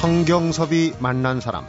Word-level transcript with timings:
성경섭이 0.00 0.94
만난 0.98 1.40
사람 1.40 1.66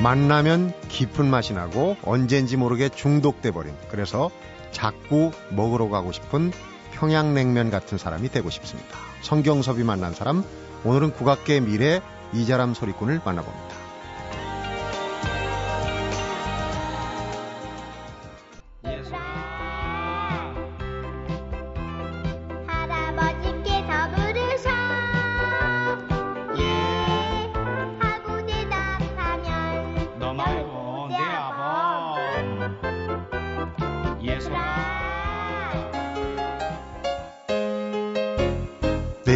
만나면 0.00 0.72
깊은 0.86 1.28
맛이 1.28 1.52
나고 1.52 1.96
언젠지 2.04 2.56
모르게 2.56 2.90
중독돼 2.90 3.50
버린 3.50 3.74
그래서 3.88 4.30
자꾸 4.70 5.32
먹으러 5.48 5.88
가고 5.88 6.12
싶은 6.12 6.52
평양냉면 6.92 7.70
같은 7.72 7.98
사람이 7.98 8.28
되고 8.28 8.50
싶습니다. 8.50 8.98
성경섭이 9.22 9.82
만난 9.82 10.14
사람 10.14 10.44
오늘은 10.84 11.12
국악계 11.12 11.58
미래 11.58 12.00
이자람 12.32 12.74
소리꾼을 12.74 13.20
만나봅니다. 13.24 13.69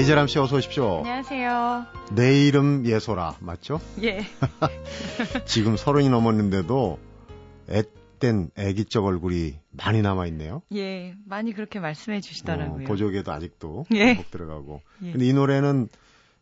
이재람 0.04 0.26
씨 0.26 0.38
어서 0.38 0.56
오십시오. 0.56 0.98
안녕하세요. 0.98 1.86
내 2.14 2.46
이름 2.46 2.84
예소라 2.84 3.36
맞죠? 3.40 3.80
예. 4.02 4.20
지금 5.46 5.78
서른이 5.78 6.10
넘었는데도 6.10 6.98
앳된 8.20 8.50
애기적 8.56 9.06
얼굴이 9.06 9.54
많이 9.70 10.02
남아 10.02 10.26
있네요. 10.26 10.60
예, 10.74 11.14
많이 11.24 11.54
그렇게 11.54 11.80
말씀해 11.80 12.20
주시더라고요. 12.20 12.84
어, 12.84 12.86
보조개도 12.86 13.32
아직도 13.32 13.86
예. 13.94 14.12
못 14.14 14.30
들어가고. 14.30 14.82
예. 15.04 15.12
근데 15.12 15.24
이 15.26 15.32
노래는 15.32 15.88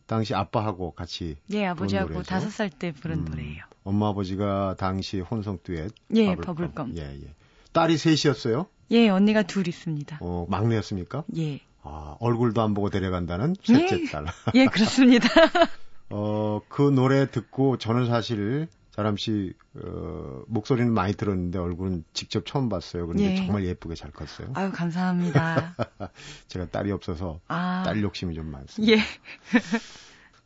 당시 0.06 0.34
아빠하고 0.34 0.90
같이 0.90 1.36
예 1.52 1.66
아버지하고 1.66 2.24
다섯 2.24 2.50
살 2.50 2.68
때 2.70 2.90
부른 2.90 3.18
음, 3.20 3.24
노래예요. 3.26 3.62
엄마 3.84 4.08
아버지가 4.08 4.74
당시 4.76 5.20
혼성 5.20 5.58
듀엣 5.62 5.92
예 6.16 6.34
버블껌. 6.34 6.96
예 6.96 7.02
예. 7.02 7.34
딸이 7.72 7.96
셋이었어요? 7.96 8.66
예 8.90 9.08
언니가 9.08 9.42
둘 9.42 9.68
있습니다. 9.68 10.18
어 10.20 10.46
막내였습니까? 10.48 11.24
예. 11.36 11.60
아, 11.82 12.16
얼굴도 12.20 12.62
안 12.62 12.74
보고 12.74 12.90
데려간다는 12.90 13.56
셋째 13.62 14.02
예. 14.02 14.10
딸. 14.10 14.26
예, 14.54 14.66
그렇습니다. 14.66 15.28
어, 16.10 16.60
그 16.68 16.82
노래 16.82 17.28
듣고 17.30 17.76
저는 17.78 18.06
사실 18.06 18.68
자람 18.90 19.16
씨 19.16 19.54
어, 19.82 20.42
목소리는 20.46 20.92
많이 20.92 21.14
들었는데 21.14 21.58
얼굴은 21.58 22.04
직접 22.12 22.44
처음 22.44 22.68
봤어요. 22.68 23.06
그런데 23.06 23.32
예. 23.32 23.36
정말 23.36 23.64
예쁘게 23.64 23.94
잘 23.94 24.10
컸어요. 24.10 24.50
아유 24.54 24.70
감사합니다. 24.70 25.74
제가 26.48 26.66
딸이 26.66 26.92
없어서 26.92 27.40
아. 27.48 27.82
딸 27.84 28.02
욕심이 28.02 28.34
좀 28.34 28.50
많습니다. 28.50 28.92
예. 28.92 29.00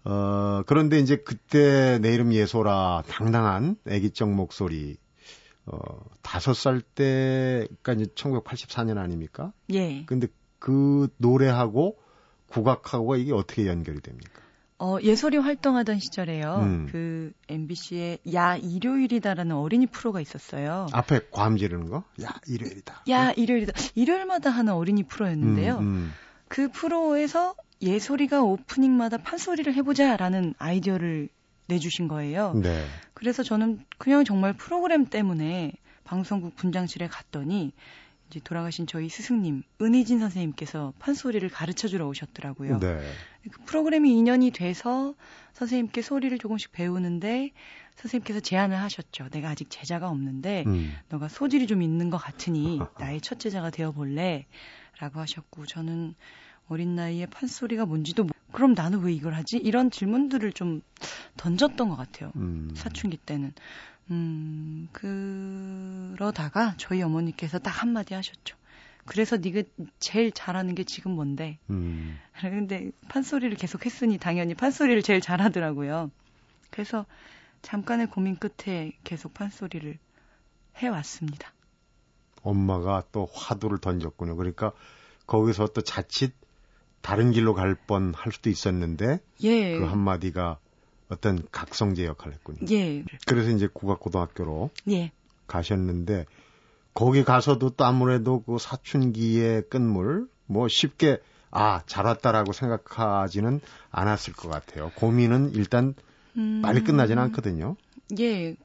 어, 0.05 0.63
그런데 0.67 1.01
이제 1.01 1.17
그때 1.17 1.99
내 1.99 2.15
이름 2.15 2.33
예소라 2.33 3.03
당당한 3.09 3.77
애기적 3.89 4.31
목소리 4.31 4.97
어, 5.67 5.78
다섯 6.22 6.55
살 6.55 6.81
때가 6.81 7.92
이제 7.95 8.05
1984년 8.14 8.98
아닙니까? 8.98 9.53
예. 9.72 10.05
근데 10.06 10.28
그 10.59 11.09
노래하고 11.19 11.98
국악하고가 12.48 13.17
이게 13.17 13.33
어떻게 13.33 13.67
연결이 13.67 14.00
됩니까? 14.00 14.42
어, 14.78 14.98
예설이 15.03 15.39
활동하던 15.39 15.98
시절에요. 15.98 16.56
음. 16.56 16.89
그 16.92 17.32
MBC에 17.49 18.19
야 18.34 18.56
일요일이다라는 18.56 19.56
어린이 19.56 19.87
프로가 19.87 20.21
있었어요. 20.21 20.87
앞에 20.93 21.21
괌 21.31 21.56
지르는 21.56 21.88
거? 21.88 22.05
야 22.22 22.34
일요일이다. 22.47 23.05
야 23.09 23.32
일요일이다. 23.32 23.72
일요일마다 23.94 24.50
하는 24.50 24.75
어린이 24.75 25.03
프로였는데요. 25.05 25.78
음, 25.78 25.82
음. 25.82 26.12
그 26.49 26.71
프로에서 26.71 27.55
예솔이가 27.81 28.43
오프닝마다 28.43 29.19
판소리를 29.19 29.72
해보자라는 29.75 30.55
아이디어를 30.59 31.28
내주신 31.66 32.09
거예요. 32.09 32.53
네. 32.54 32.84
그래서 33.15 33.43
저는 33.43 33.84
그냥 33.99 34.25
정말 34.25 34.53
프로그램 34.53 35.06
때문에 35.06 35.72
방송국 36.04 36.56
분장실에 36.56 37.09
갔더니 37.09 37.72
이제 38.31 38.41
돌아가신 38.41 38.87
저희 38.87 39.09
스승님 39.09 39.62
은희진 39.81 40.19
선생님께서 40.19 40.93
판소리를 40.99 41.49
가르쳐 41.49 41.88
주러 41.88 42.06
오셨더라고요. 42.09 42.81
네. 42.81 43.00
그 43.50 43.62
프로그램이 43.65 44.12
2년이 44.15 44.53
돼서 44.53 45.15
선생님께 45.53 46.03
소리를 46.03 46.37
조금씩 46.38 46.72
배우는데 46.72 47.53
선생님께서 47.94 48.41
제안을 48.41 48.76
하셨죠. 48.81 49.28
내가 49.31 49.50
아직 49.50 49.71
제자가 49.71 50.09
없는데 50.09 50.65
음. 50.66 50.94
너가 51.09 51.28
소질이 51.28 51.66
좀 51.66 51.82
있는 51.82 52.10
것 52.10 52.19
같으니 52.19 52.81
나의 52.99 53.21
첫 53.21 53.38
제자가 53.38 53.71
되어 53.71 53.93
볼래? 53.93 54.47
라고 54.99 55.21
하셨고 55.21 55.66
저는 55.66 56.15
어린 56.69 56.94
나이에 56.97 57.27
판소리가 57.27 57.87
뭔지도 57.87 58.25
모... 58.25 58.31
그럼 58.53 58.75
나는 58.75 59.00
왜 59.00 59.12
이걸 59.12 59.34
하지? 59.34 59.56
이런 59.59 59.91
질문들을 59.91 60.53
좀 60.53 60.82
던졌던 61.37 61.88
것 61.88 61.97
같아요. 61.97 62.32
음. 62.37 62.71
사춘기 62.75 63.16
때는. 63.16 63.53
음, 64.10 64.88
그러다가 64.93 66.75
저희 66.76 67.03
어머니께서 67.03 67.59
딱 67.59 67.82
한마디 67.82 68.15
하셨죠. 68.15 68.56
그래서 69.05 69.37
네가 69.37 69.62
제일 69.99 70.32
잘하는 70.32 70.75
게 70.75 70.84
지금 70.84 71.12
뭔데? 71.12 71.59
음. 71.71 72.19
근데 72.41 72.91
판소리를 73.09 73.56
계속 73.56 73.87
했으니 73.87 74.19
당연히 74.19 74.55
판소리를 74.55 75.03
제일 75.03 75.21
잘하더라고요. 75.21 76.10
그래서 76.71 77.06
잠깐의 77.62 78.09
고민 78.09 78.37
끝에 78.37 78.93
계속 79.05 79.34
판소리를 79.34 79.99
해왔습니다. 80.76 81.53
엄마가 82.43 83.05
또 83.12 83.28
화두를 83.32 83.78
던졌군요. 83.78 84.37
그러니까 84.37 84.72
거기서 85.26 85.69
또 85.69 85.81
자칫 85.82 86.34
다른 87.06 87.31
길로 87.31 87.55
갈 87.55 87.77
뻔 87.87 88.12
할 88.17 88.33
수도 88.33 88.50
있었는데 88.50 89.21
예. 89.44 89.78
그 89.78 89.84
한마디가 89.84 90.59
어떤 91.09 91.47
각성제 91.53 92.05
역할을 92.05 92.34
했군요. 92.34 92.59
예. 92.72 93.05
그래서 93.27 93.50
이제 93.50 93.69
국악고등학교로 93.72 94.71
예. 94.91 95.12
가셨는데 95.47 96.27
거기 96.94 97.22
가서도 97.22 97.71
또 97.71 97.84
아무래도 97.84 98.43
그 98.43 98.59
사춘기의 98.59 99.69
끝물 99.71 100.28
뭐 100.47 100.67
쉽게 100.67 101.21
아, 101.53 101.83
잘 101.87 102.06
왔다라고 102.06 102.53
생각하지는 102.53 103.61
않았을 103.93 104.33
것 104.33 104.49
같아요. 104.49 104.91
고민은 104.97 105.53
일단 105.55 105.94
음... 106.37 106.61
빨리 106.61 106.83
끝나지는 106.83 107.23
않거든요. 107.23 107.77
예. 108.19 108.56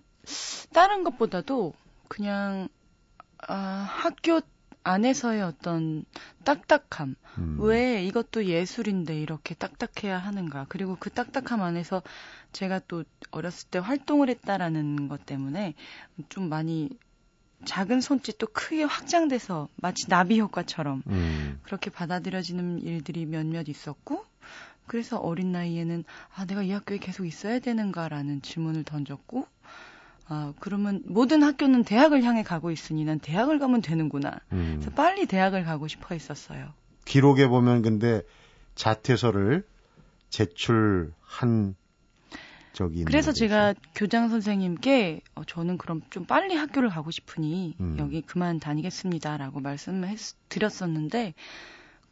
다른 0.74 1.04
것보다도 1.04 1.74
그냥 2.08 2.70
아, 3.48 3.56
학교 3.56 4.42
안에서의 4.84 5.42
어떤 5.42 6.06
딱딱함. 6.44 7.16
음. 7.38 7.58
왜 7.60 8.04
이것도 8.06 8.46
예술인데 8.46 9.20
이렇게 9.20 9.54
딱딱해야 9.56 10.18
하는가. 10.18 10.66
그리고 10.70 10.98
그 11.00 11.10
딱딱함 11.10 11.62
안에서 11.62 12.02
제가 12.52 12.82
또 12.88 13.04
어렸을 13.32 13.70
때 13.70 13.80
활동을 13.80 14.30
했다라는 14.30 15.08
것 15.08 15.26
때문에 15.26 15.76
좀 16.30 16.50
많이 16.50 16.90
작은 17.66 18.02
손짓도 18.02 18.48
크게 18.48 18.84
확장돼서 18.84 19.68
마치 19.76 20.08
나비 20.08 20.40
효과처럼 20.40 21.04
음. 21.08 21.60
그렇게 21.64 21.92
받아들여지는 21.92 22.82
일들이 22.82 23.26
몇몇 23.26 23.70
있었고 23.70 24.26
그래서 24.88 25.18
어린 25.18 25.52
나이에는 25.52 26.04
아 26.36 26.46
내가 26.46 26.64
이 26.64 26.72
학교에 26.72 26.98
계속 26.98 27.26
있어야 27.26 27.60
되는가라는 27.60 28.42
질문을 28.42 28.84
던졌고 28.84 29.46
아, 30.34 30.54
그러면 30.62 31.04
모든 31.06 31.44
학교는 31.44 31.84
대학을 31.84 32.24
향해 32.24 32.42
가고 32.42 32.72
있으니 32.72 33.04
난 33.04 33.20
대학을 33.20 33.60
가면 33.60 33.82
되는구나. 33.82 34.40
음. 34.54 34.78
그래서 34.80 34.90
빨리 34.92 35.26
대학을 35.26 35.66
가고 35.66 35.90
싶어 35.90 36.16
했었어요. 36.16 36.72
기록에 37.04 37.50
보면 37.50 37.82
근데 37.82 38.22
자퇴서를 38.76 39.66
제출한 40.30 41.76
적이 42.72 43.04
그래서 43.04 43.34
제가 43.34 43.74
교장 43.94 44.30
선생님께 44.30 45.20
어, 45.36 45.44
저는 45.44 45.78
그럼 45.78 46.00
좀 46.10 46.24
빨리 46.24 46.56
학교를 46.56 46.88
가고 46.88 47.12
싶으니 47.12 47.76
음. 47.82 47.98
여기 48.00 48.22
그만 48.22 48.62
다니겠습니다라고 48.62 49.60
말씀을 49.60 50.08
했, 50.08 50.18
드렸었는데 50.48 51.34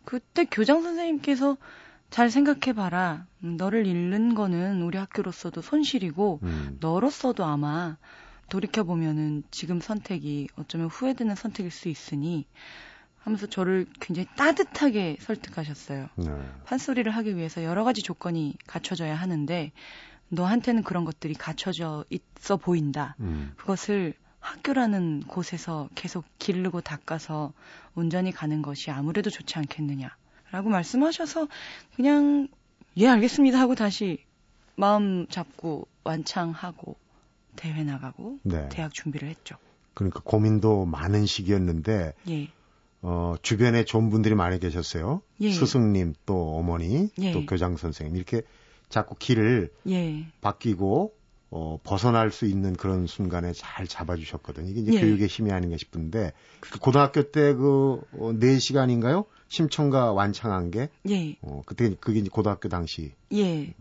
그때 0.03 0.43
교장 0.43 0.81
선생님께서 0.81 1.55
잘 2.09 2.31
생각해봐라. 2.31 3.25
음, 3.43 3.57
너를 3.57 3.85
잃는 3.85 4.35
거는 4.35 4.81
우리 4.81 4.97
학교로서도 4.97 5.61
손실이고, 5.61 6.39
음. 6.43 6.77
너로서도 6.79 7.45
아마 7.45 7.97
돌이켜보면은 8.49 9.43
지금 9.51 9.79
선택이 9.79 10.49
어쩌면 10.55 10.87
후회되는 10.87 11.35
선택일 11.35 11.71
수 11.71 11.87
있으니, 11.87 12.47
하면서 13.19 13.45
저를 13.47 13.85
굉장히 13.99 14.27
따뜻하게 14.35 15.17
설득하셨어요. 15.19 16.07
네. 16.15 16.25
판소리를 16.65 17.11
하기 17.11 17.35
위해서 17.35 17.63
여러 17.63 17.83
가지 17.83 18.01
조건이 18.01 18.55
갖춰져야 18.65 19.15
하는데, 19.15 19.71
너한테는 20.29 20.83
그런 20.83 21.05
것들이 21.05 21.33
갖춰져 21.33 22.05
있어 22.09 22.57
보인다. 22.57 23.15
음. 23.19 23.53
그것을 23.57 24.13
학교라는 24.39 25.21
곳에서 25.27 25.89
계속 25.95 26.25
기르고 26.39 26.81
닦아서 26.81 27.53
온전히 27.93 28.31
가는 28.31 28.61
것이 28.61 28.89
아무래도 28.89 29.29
좋지 29.29 29.57
않겠느냐. 29.57 30.15
라고 30.51 30.69
말씀하셔서 30.69 31.47
그냥 31.95 32.47
예 32.97 33.07
알겠습니다 33.07 33.59
하고 33.59 33.75
다시 33.75 34.25
마음 34.75 35.27
잡고 35.27 35.87
완창하고 36.03 36.95
대회 37.55 37.83
나가고 37.83 38.39
네. 38.43 38.69
대학 38.69 38.93
준비를 38.93 39.27
했죠. 39.27 39.57
그러니까 39.93 40.21
고민도 40.23 40.85
많은 40.85 41.25
시기였는데 41.25 42.13
예. 42.29 42.47
어, 43.01 43.35
주변에 43.41 43.83
좋은 43.85 44.09
분들이 44.09 44.35
많이 44.35 44.59
계셨어요. 44.59 45.21
예. 45.41 45.51
스승님, 45.51 46.13
또 46.25 46.55
어머니, 46.57 47.09
예. 47.19 47.31
또 47.31 47.45
교장 47.45 47.77
선생님 47.77 48.15
이렇게 48.15 48.41
자꾸 48.89 49.15
길을 49.15 49.71
예. 49.89 50.25
바뀌고 50.41 51.13
어, 51.51 51.79
벗어날 51.83 52.31
수 52.31 52.45
있는 52.45 52.73
그런 52.73 53.07
순간에 53.07 53.53
잘 53.53 53.87
잡아주셨거든요. 53.87 54.69
이게 54.69 54.81
이제 54.81 54.93
예. 54.93 55.01
교육의 55.01 55.27
힘이 55.27 55.51
아닌가 55.51 55.77
싶은데 55.77 56.33
그 56.59 56.79
고등학교 56.79 57.23
때 57.23 57.53
그 57.53 58.01
어, 58.13 58.31
4시간인가요? 58.33 59.25
심청가 59.49 60.13
완창한 60.13 60.71
게 60.71 60.89
예. 61.09 61.35
어, 61.41 61.61
그때 61.65 61.93
그게 61.99 62.19
이제 62.19 62.29
고등학교 62.31 62.69
당시 62.69 63.13
예. 63.33 63.73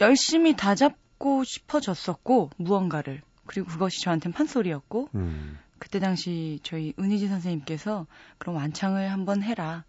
열심히 0.00 0.56
다 0.56 0.74
잡고 0.74 1.44
싶어졌었고 1.44 2.50
무언가를 2.56 3.22
그리고 3.46 3.68
그것이 3.68 4.02
저한테는 4.02 4.32
판소리였고 4.32 5.10
음. 5.14 5.58
그때 5.78 5.98
당시 6.00 6.60
저희 6.62 6.94
은희지 6.98 7.28
선생님께서 7.28 8.06
그럼 8.38 8.56
완창을 8.56 9.10
한번 9.10 9.42
해라. 9.42 9.84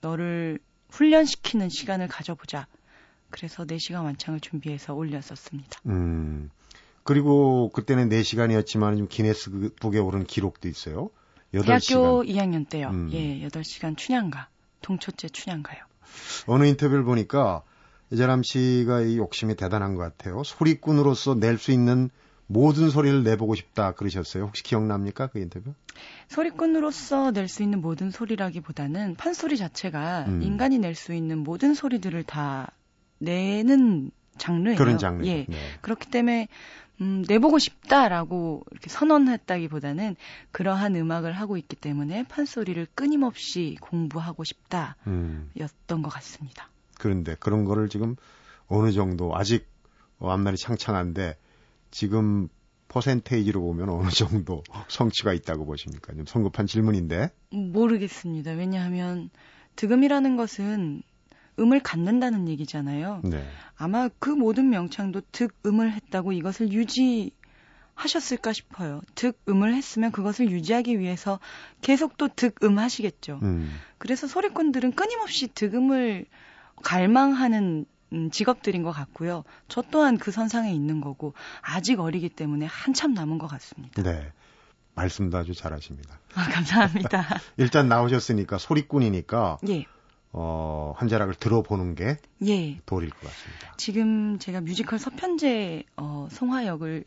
너를 0.00 0.58
훈련시키는 0.90 1.68
시간을 1.68 2.08
가져보자. 2.08 2.66
그래서 3.30 3.64
4시간 3.64 4.04
완창을 4.04 4.40
준비해서 4.40 4.94
올렸었습니다. 4.94 5.80
음. 5.86 6.50
그리고 7.02 7.70
그때는 7.70 8.08
4시간이었지만 8.08 8.98
좀 8.98 9.08
기네스북에 9.08 9.98
오른 9.98 10.24
기록도 10.24 10.68
있어요. 10.68 11.10
8시간. 11.54 11.66
대학교 11.66 12.22
2학년 12.22 12.68
때요. 12.68 12.88
음. 12.88 13.10
예, 13.12 13.46
8시간 13.48 13.96
춘향가. 13.96 14.48
동초째 14.82 15.28
춘향가요. 15.28 15.78
어느 16.46 16.64
인터뷰를 16.66 17.04
보니까 17.04 17.62
이재람 18.10 18.42
씨가 18.42 19.00
이 19.02 19.16
욕심이 19.16 19.56
대단한 19.56 19.94
것 19.94 20.02
같아요. 20.02 20.42
소리꾼으로서 20.44 21.34
낼 21.36 21.56
수 21.58 21.72
있는 21.72 22.10
모든 22.46 22.90
소리를 22.90 23.22
내보고 23.22 23.54
싶다 23.54 23.92
그러셨어요. 23.92 24.44
혹시 24.44 24.62
기억납니까? 24.62 25.28
그 25.28 25.38
인터뷰? 25.38 25.72
소리꾼으로서 26.28 27.30
낼 27.30 27.48
수 27.48 27.62
있는 27.62 27.80
모든 27.80 28.10
소리라기보다는 28.10 29.14
판소리 29.14 29.56
자체가 29.56 30.26
음. 30.28 30.42
인간이 30.42 30.78
낼 30.78 30.94
수 30.94 31.14
있는 31.14 31.38
모든 31.38 31.72
소리들을 31.72 32.22
다 32.24 32.72
내는 33.18 34.10
장르예요. 34.36 34.76
그런 34.76 34.98
장르. 34.98 35.24
예. 35.26 35.46
네. 35.48 35.56
그렇기 35.80 36.10
때문에 36.10 36.48
음, 37.02 37.24
내보고 37.28 37.58
싶다라고 37.58 38.64
이렇게 38.70 38.88
선언했다기보다는 38.88 40.14
그러한 40.52 40.94
음악을 40.94 41.32
하고 41.32 41.56
있기 41.56 41.74
때문에 41.74 42.22
판소리를 42.28 42.86
끊임없이 42.94 43.76
공부하고 43.80 44.44
싶다였던 44.44 45.00
음. 45.08 46.02
것 46.02 46.08
같습니다. 46.08 46.70
그런데 46.98 47.34
그런 47.40 47.64
거를 47.64 47.88
지금 47.88 48.14
어느 48.68 48.92
정도 48.92 49.36
아직 49.36 49.66
앞날이 50.20 50.56
창창한데 50.56 51.36
지금 51.90 52.48
퍼센테이지로 52.86 53.60
보면 53.60 53.88
어느 53.88 54.10
정도 54.10 54.62
성취가 54.88 55.32
있다고 55.32 55.66
보십니까? 55.66 56.14
좀 56.14 56.24
성급한 56.26 56.66
질문인데. 56.66 57.30
모르겠습니다. 57.50 58.52
왜냐하면 58.52 59.30
득음이라는 59.76 60.36
것은 60.36 61.02
음을 61.58 61.80
갖는다는 61.80 62.48
얘기잖아요. 62.48 63.20
네. 63.24 63.44
아마 63.76 64.08
그 64.18 64.30
모든 64.30 64.70
명창도 64.70 65.22
득음을 65.32 65.92
했다고 65.92 66.32
이것을 66.32 66.72
유지하셨을까 66.72 68.52
싶어요. 68.52 69.02
득음을 69.14 69.74
했으면 69.74 70.12
그것을 70.12 70.50
유지하기 70.50 70.98
위해서 70.98 71.40
계속 71.80 72.16
또 72.16 72.28
득음 72.28 72.78
하시겠죠. 72.78 73.40
음. 73.42 73.70
그래서 73.98 74.26
소리꾼들은 74.26 74.92
끊임없이 74.92 75.48
득음을 75.48 76.26
갈망하는 76.82 77.86
음, 78.12 78.30
직업들인 78.30 78.82
것 78.82 78.92
같고요. 78.92 79.44
저 79.68 79.82
또한 79.90 80.18
그 80.18 80.30
선상에 80.30 80.72
있는 80.72 81.00
거고 81.00 81.34
아직 81.62 81.98
어리기 81.98 82.28
때문에 82.28 82.66
한참 82.66 83.14
남은 83.14 83.38
것 83.38 83.46
같습니다. 83.46 84.02
네. 84.02 84.32
말씀도 84.94 85.38
아주 85.38 85.54
잘하십니다. 85.54 86.18
아, 86.34 86.48
감사합니다. 86.50 87.26
일단 87.56 87.88
나오셨으니까 87.88 88.58
소리꾼이니까 88.58 89.58
예. 89.68 89.86
어, 90.32 90.94
한 90.96 91.08
자락을 91.08 91.34
들어보는 91.34 91.94
게 91.94 92.16
예. 92.46 92.78
도리일 92.86 93.10
것 93.10 93.20
같습니다. 93.20 93.74
지금 93.76 94.38
제가 94.38 94.60
뮤지컬 94.60 94.98
서편제 94.98 95.84
어, 95.96 96.28
송화역을 96.30 97.04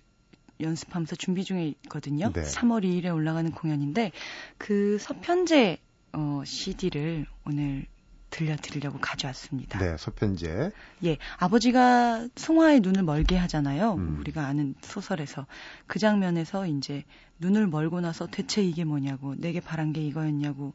연습하면서 0.61 1.15
준비 1.15 1.43
중에 1.43 1.67
있거든요. 1.83 2.31
네. 2.31 2.43
3월 2.43 2.83
2일에 2.83 3.13
올라가는 3.13 3.49
공연인데 3.51 4.11
그 4.57 4.97
서편제 4.99 5.79
어, 6.13 6.43
CD를 6.45 7.25
오늘 7.45 7.87
들려드리려고 8.29 8.99
가져왔습니다. 8.99 9.79
네, 9.79 9.95
서편제. 9.97 10.71
예, 11.05 11.17
아버지가 11.37 12.27
송화의 12.35 12.81
눈을 12.81 13.03
멀게 13.03 13.37
하잖아요. 13.37 13.93
음. 13.93 14.17
우리가 14.19 14.45
아는 14.45 14.75
소설에서 14.81 15.45
그 15.87 15.99
장면에서 15.99 16.67
이제 16.67 17.03
눈을 17.39 17.67
멀고 17.67 18.01
나서 18.01 18.27
대체 18.27 18.61
이게 18.61 18.83
뭐냐고 18.83 19.35
내게 19.37 19.61
바란 19.61 19.93
게 19.93 20.01
이거였냐고 20.01 20.73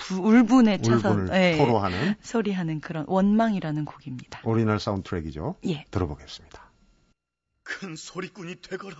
부, 0.00 0.16
울분에 0.16 0.78
차서 0.78 1.34
예, 1.34 1.56
토로하는 1.56 2.14
소리하는 2.22 2.80
그런 2.80 3.04
원망이라는 3.06 3.84
곡입니다. 3.84 4.40
오리지널 4.44 4.80
사운드트랙이죠. 4.80 5.56
예, 5.66 5.84
들어보겠습니다. 5.90 6.70
큰 7.62 7.94
소리꾼이 7.96 8.60
되거라. 8.62 8.96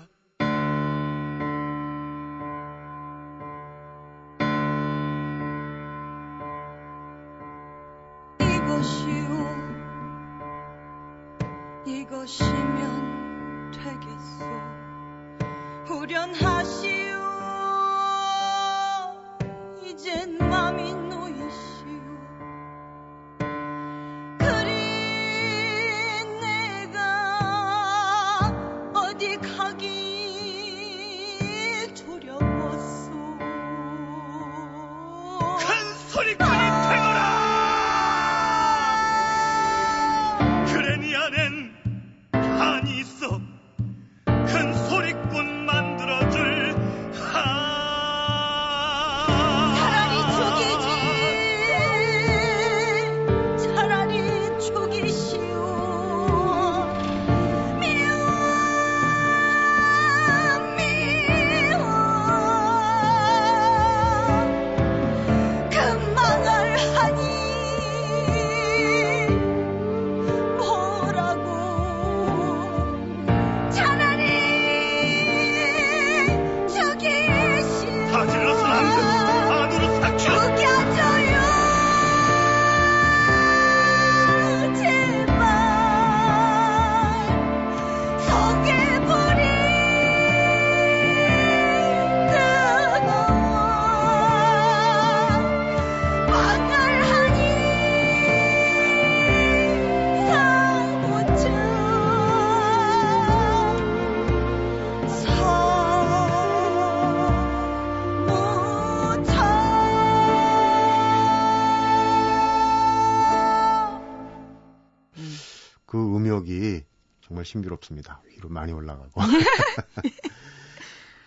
신비롭습니다. 117.44 118.22
위로 118.36 118.48
많이 118.48 118.72
올라가고. 118.72 119.20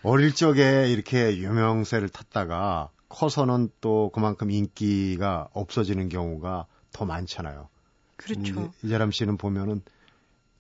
어릴 0.04 0.34
적에 0.36 0.90
이렇게 0.92 1.38
유명세를 1.38 2.10
탔다가 2.10 2.90
커서는 3.10 3.70
또 3.80 4.12
그만큼 4.14 4.52
인기가 4.52 5.48
없어지는 5.54 6.10
경우가 6.10 6.66
더 6.92 7.06
많잖아요. 7.06 7.70
그렇죠. 8.18 8.72
이재람 8.84 9.12
씨는 9.12 9.38
보면은 9.38 9.82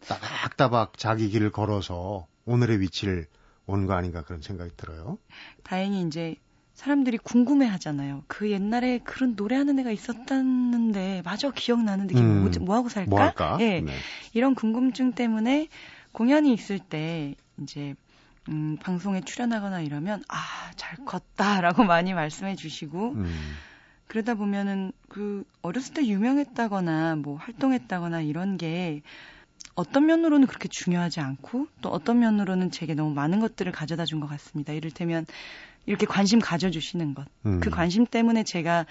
따박따박 0.07 0.97
자기 0.97 1.29
길을 1.29 1.51
걸어서 1.51 2.27
오늘의 2.45 2.79
위치를 2.81 3.27
온 3.65 3.87
거 3.87 3.93
아닌가 3.93 4.23
그런 4.23 4.41
생각이 4.41 4.71
들어요. 4.75 5.17
다행히 5.63 6.01
이제 6.01 6.35
사람들이 6.73 7.17
궁금해 7.19 7.67
하잖아요. 7.67 8.23
그 8.27 8.49
옛날에 8.51 8.99
그런 9.03 9.35
노래하는 9.35 9.77
애가 9.79 9.91
있었다는데, 9.91 11.21
마저 11.23 11.51
기억나는데, 11.51 12.19
음, 12.19 12.41
뭐, 12.41 12.51
뭐, 12.61 12.75
하고 12.75 12.89
살까? 12.89 13.09
뭐 13.09 13.21
할까? 13.21 13.57
예. 13.61 13.79
네. 13.79 13.93
이런 14.33 14.55
궁금증 14.55 15.11
때문에 15.13 15.67
공연이 16.11 16.51
있을 16.53 16.79
때, 16.79 17.35
이제, 17.61 17.93
음, 18.49 18.77
방송에 18.81 19.21
출연하거나 19.21 19.81
이러면, 19.81 20.23
아, 20.27 20.71
잘 20.75 20.97
컸다라고 21.05 21.83
많이 21.93 22.13
말씀해 22.13 22.55
주시고, 22.55 23.13
음. 23.13 23.55
그러다 24.07 24.33
보면은 24.35 24.91
그 25.09 25.43
어렸을 25.61 25.93
때 25.93 26.05
유명했다거나 26.05 27.15
뭐 27.17 27.37
활동했다거나 27.37 28.21
이런 28.21 28.57
게 28.57 29.01
어떤 29.75 30.05
면으로는 30.05 30.45
그렇게 30.45 30.67
중요하지 30.67 31.19
않고 31.19 31.67
또 31.81 31.89
어떤 31.89 32.19
면으로는 32.19 32.69
제게 32.69 32.93
너무 32.93 33.11
많은 33.15 33.39
것들을 33.39 33.71
가져다 33.71 34.05
준 34.05 34.19
것 34.19 34.27
같습니다. 34.27 34.71
이를테면 34.73 35.25
이렇게 35.85 36.05
관심 36.05 36.39
가져주시는 36.39 37.13
것. 37.13 37.25
음. 37.45 37.59
그 37.59 37.69
관심 37.69 38.05
때문에 38.05 38.43
제가 38.43 38.85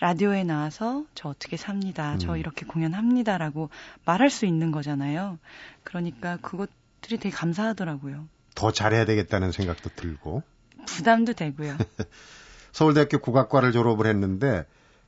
라디오에 0.00 0.44
나와서 0.44 1.04
저 1.14 1.28
어떻게 1.28 1.56
삽니다. 1.56 2.14
음. 2.14 2.18
저 2.18 2.36
이렇게 2.36 2.64
공연합니다라고 2.64 3.70
말할 4.04 4.30
수 4.30 4.46
있는 4.46 4.70
거잖아요. 4.70 5.38
그러니까 5.84 6.38
그것들이 6.38 7.18
되게 7.18 7.30
감사하더라고요. 7.30 8.26
더 8.54 8.72
잘해야 8.72 9.04
되겠다는 9.04 9.52
생각도 9.52 9.90
들고. 9.94 10.42
부담도 10.86 11.34
되고요. 11.34 11.76
서울대학교 12.72 13.18
국악과를 13.18 13.72
졸업을 13.72 14.06
했는데 14.06 14.64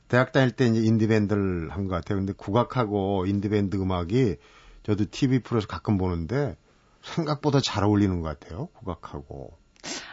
대학 0.07 0.31
다닐 0.33 0.51
때 0.51 0.67
이제 0.67 0.79
인디밴드를 0.81 1.69
한 1.71 1.87
것 1.87 1.95
같아요. 1.95 2.17
근데 2.19 2.33
국악하고 2.33 3.25
인디밴드 3.25 3.77
음악이 3.77 4.35
저도 4.83 5.05
TV 5.09 5.39
프로에서 5.39 5.67
가끔 5.67 5.97
보는데 5.97 6.55
생각보다 7.01 7.61
잘 7.61 7.83
어울리는 7.83 8.19
것 8.21 8.39
같아요. 8.39 8.67
국악하고. 8.73 9.57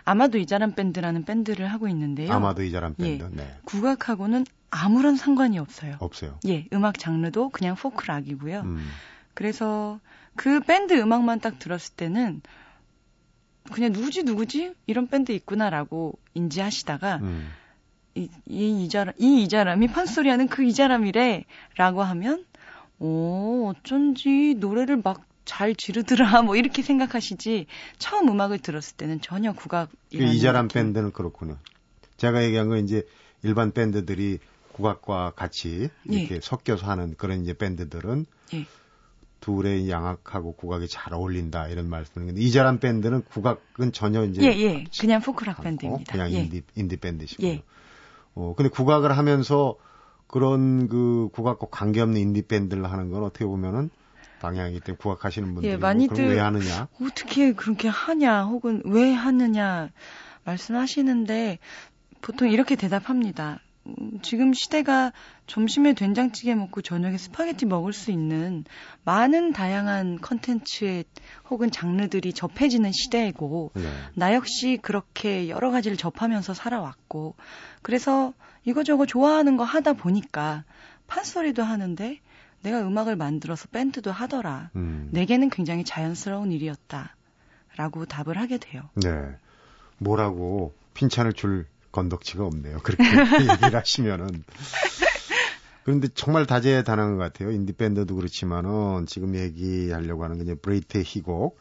아마도 0.09 0.39
이자람 0.39 0.73
밴드라는 0.73 1.25
밴드를 1.25 1.71
하고 1.71 1.87
있는데요. 1.89 2.33
아마도 2.33 2.63
이자람 2.63 2.95
밴드. 2.95 3.25
예, 3.25 3.29
네. 3.31 3.55
국악하고는 3.65 4.47
아무런 4.71 5.17
상관이 5.17 5.59
없어요. 5.59 5.97
없어요. 6.01 6.39
예, 6.47 6.67
음악 6.73 6.99
장르도 6.99 7.51
그냥 7.51 7.75
포크락이고요. 7.75 8.61
음. 8.61 8.89
그래서 9.35 10.01
그 10.35 10.61
밴드 10.61 10.95
음악만 10.99 11.41
딱 11.41 11.59
들었을 11.59 11.95
때는 11.95 12.41
그냥 13.71 13.93
누구지 13.93 14.23
누구지 14.23 14.73
이런 14.87 15.09
밴드 15.09 15.33
있구나라고 15.33 16.19
인지하시다가 16.33 17.17
음. 17.17 17.51
이, 18.15 18.31
이 18.47 18.85
이자람 18.85 19.13
이 19.19 19.43
이자람이 19.43 19.89
판소리하는 19.89 20.49
그 20.49 20.65
이자람이래라고 20.65 22.03
하면 22.03 22.47
오 22.99 23.69
어쩐지 23.69 24.55
노래를 24.59 25.03
막 25.05 25.28
잘 25.49 25.75
지르더라 25.75 26.43
뭐 26.43 26.57
이렇게 26.57 26.83
생각하시지 26.83 27.67
처음 27.99 28.29
음악을 28.29 28.59
들었을 28.59 28.97
때는 28.99 29.21
전혀 29.23 29.53
국악 29.53 29.89
그 30.13 30.23
이자람. 30.23 30.69
밴드는 30.69 31.11
그렇군요. 31.11 31.57
제가 32.19 32.45
얘기한 32.45 32.69
건 32.69 32.85
이제 32.85 33.03
일반 33.43 33.73
밴드들이 33.73 34.39
국악과 34.73 35.33
같이 35.35 35.89
이렇게 36.05 36.37
예. 36.37 36.41
섞여서 36.41 36.87
하는 36.87 37.15
그런 37.17 37.43
이제 37.43 37.55
밴드들은 37.55 38.27
예. 38.55 38.67
둘의 39.41 39.89
양악하고 39.89 40.53
국악이 40.53 40.87
잘 40.87 41.15
어울린다 41.15 41.69
이런 41.69 41.89
말씀인데 41.89 42.41
이자람 42.43 42.79
밴드는 42.79 43.23
국악은 43.23 43.93
전혀 43.93 44.25
이제 44.25 44.43
예, 44.43 44.49
예. 44.49 44.85
그냥 45.01 45.23
포크락 45.23 45.63
밴드입니다. 45.63 46.13
그냥 46.13 46.31
예. 46.33 46.41
인디 46.41 46.63
인디 46.75 46.97
밴드시고. 46.99 47.43
예. 47.45 47.63
어 48.35 48.55
근데 48.55 48.69
국악을 48.69 49.17
하면서 49.17 49.77
그런 50.27 50.89
그 50.89 51.31
국악과 51.33 51.69
관계없는 51.71 52.21
인디 52.21 52.43
밴드를 52.43 52.91
하는 52.93 53.11
건 53.11 53.25
어떻게 53.25 53.47
보면은 53.47 53.89
방향이기 54.41 54.81
때문에 54.81 54.99
국악하시는 54.99 55.55
분들이 55.55 55.73
예, 55.73 55.77
많이들 55.77 56.29
왜 56.29 56.39
하느냐? 56.39 56.89
어떻게 57.03 57.53
그렇게 57.53 57.89
하냐 57.89 58.45
혹은 58.45 58.83
왜 58.85 59.13
하느냐 59.13 59.91
말씀하시는데 60.45 61.59
보통 62.23 62.51
이렇게 62.51 62.77
대답합니다. 62.77 63.61
지금 64.23 64.53
시대가 64.53 65.13
점심에 65.47 65.95
된장찌개 65.95 66.55
먹고 66.55 66.83
저녁에 66.83 67.17
스파게티 67.17 67.65
먹을 67.67 67.93
수 67.93 68.11
있는 68.11 68.65
많은 69.05 69.53
다양한 69.53 70.21
컨텐츠의 70.21 71.05
혹은 71.49 71.71
장르들이 71.71 72.33
접해지는 72.33 72.93
시대이고 72.93 73.73
네. 73.75 73.83
나 74.15 74.35
역시 74.35 74.79
그렇게 74.83 75.49
여러 75.49 75.71
가지를 75.71 75.97
접하면서 75.97 76.53
살아왔고 76.53 77.37
그래서 77.83 78.35
이거저거 78.65 79.07
좋아하는 79.07 79.57
거 79.57 79.65
하다 79.65 79.95
보니까 79.95 80.65
판소리도 81.07 81.63
하는데 81.63 82.21
내가 82.63 82.81
음악을 82.81 83.17
만들어서 83.17 83.69
밴드도 83.69 84.11
하더라. 84.11 84.71
음. 84.77 85.09
내게는 85.13 85.51
굉장히 85.51 85.85
자연스러운 85.85 86.53
일이었다. 86.53 87.17
라고 87.77 88.05
답을 88.07 88.37
하게 88.37 88.59
돼요. 88.59 88.83
네. 88.95 89.11
뭐라고 89.99 90.75
핀잔을 90.95 91.33
줄 91.33 91.67
건덕지가 91.93 92.45
없네요. 92.45 92.79
그렇게 92.83 93.05
얘기를 93.53 93.75
하시면은. 93.75 94.45
그런데 95.85 96.09
정말 96.09 96.45
다재다능한 96.45 97.17
것 97.17 97.23
같아요. 97.23 97.51
인디밴드도 97.51 98.15
그렇지만은 98.15 99.07
지금 99.07 99.35
얘기하려고 99.37 100.25
하는 100.25 100.37
게 100.37 100.43
이제 100.43 100.55
브레히트의 100.55 101.05
희곡, 101.05 101.59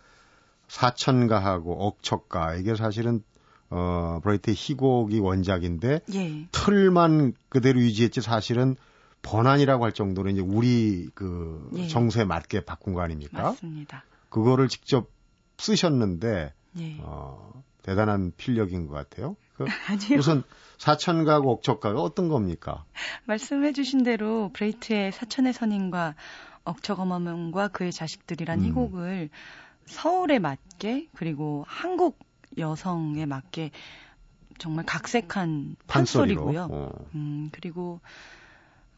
사천가하고 0.67 1.87
억척가 1.87 2.55
이게 2.55 2.75
사실은 2.75 3.23
어 3.69 4.19
브레히트의 4.23 4.55
희곡이 4.55 5.19
원작인데 5.19 6.01
예. 6.13 6.47
틀만 6.51 7.33
그대로 7.49 7.79
유지했지 7.79 8.21
사실은 8.21 8.75
번안이라고 9.27 9.83
할 9.83 9.91
정도로 9.91 10.29
이제 10.29 10.41
우리 10.41 11.09
그 11.13 11.69
예. 11.75 11.87
정서에 11.87 12.23
맞게 12.23 12.63
바꾼 12.63 12.93
거 12.93 13.01
아닙니까? 13.01 13.43
맞습니다. 13.43 14.03
그거를 14.29 14.69
직접 14.69 15.09
쓰셨는데 15.57 16.53
예. 16.79 16.97
어 17.01 17.63
대단한 17.81 18.31
필력인 18.37 18.87
것 18.87 18.93
같아요. 18.93 19.35
그 19.55 19.65
아니요. 19.89 20.19
우선 20.19 20.43
사천가고 20.77 21.51
옥척가가 21.51 22.01
어떤 22.01 22.29
겁니까? 22.29 22.85
말씀해주신 23.25 24.03
대로 24.03 24.49
브레이트의 24.53 25.11
사천의 25.11 25.53
선인과 25.53 26.15
억척어머명과 26.63 27.69
그의 27.69 27.91
자식들이란 27.91 28.59
음. 28.59 28.65
희곡을 28.65 29.29
서울에 29.85 30.39
맞게 30.39 31.07
그리고 31.15 31.65
한국 31.67 32.19
여성에 32.57 33.25
맞게 33.25 33.71
정말 34.57 34.85
각색한 34.85 35.75
판소리고요. 35.87 36.67
어. 36.71 36.91
음, 37.15 37.49
그리고 37.51 37.99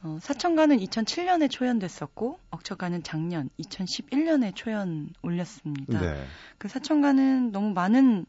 어, 0.01 0.17
사천가는 0.21 0.77
2007년에 0.77 1.49
초연됐었고 1.49 2.39
억척가는 2.51 3.03
작년 3.03 3.49
2011년에 3.59 4.55
초연 4.55 5.09
올렸습니다. 5.21 5.99
네. 5.99 6.25
그 6.57 6.67
사천가는 6.67 7.51
너무 7.51 7.73
많은 7.73 8.25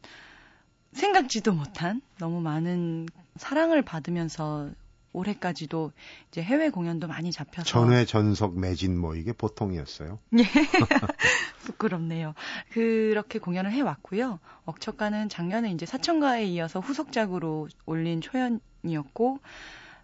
생각지도 0.92 1.52
못한 1.52 2.02
너무 2.18 2.40
많은 2.40 3.06
사랑을 3.36 3.82
받으면서 3.82 4.70
올해까지도 5.12 5.92
이제 6.28 6.42
해외 6.42 6.70
공연도 6.70 7.08
많이 7.08 7.32
잡혀서 7.32 7.64
전회 7.64 8.04
전석 8.04 8.58
매진 8.58 8.98
뭐 8.98 9.16
이게 9.16 9.32
보통이었어요. 9.32 10.18
예. 10.38 10.44
부끄럽네요. 11.64 12.34
그렇게 12.70 13.38
공연을 13.38 13.72
해 13.72 13.80
왔고요. 13.80 14.38
억척가는 14.66 15.28
작년에 15.28 15.72
이제 15.72 15.84
사천가에 15.84 16.44
이어서 16.46 16.80
후속작으로 16.80 17.68
올린 17.86 18.20
초연이었고 18.20 19.40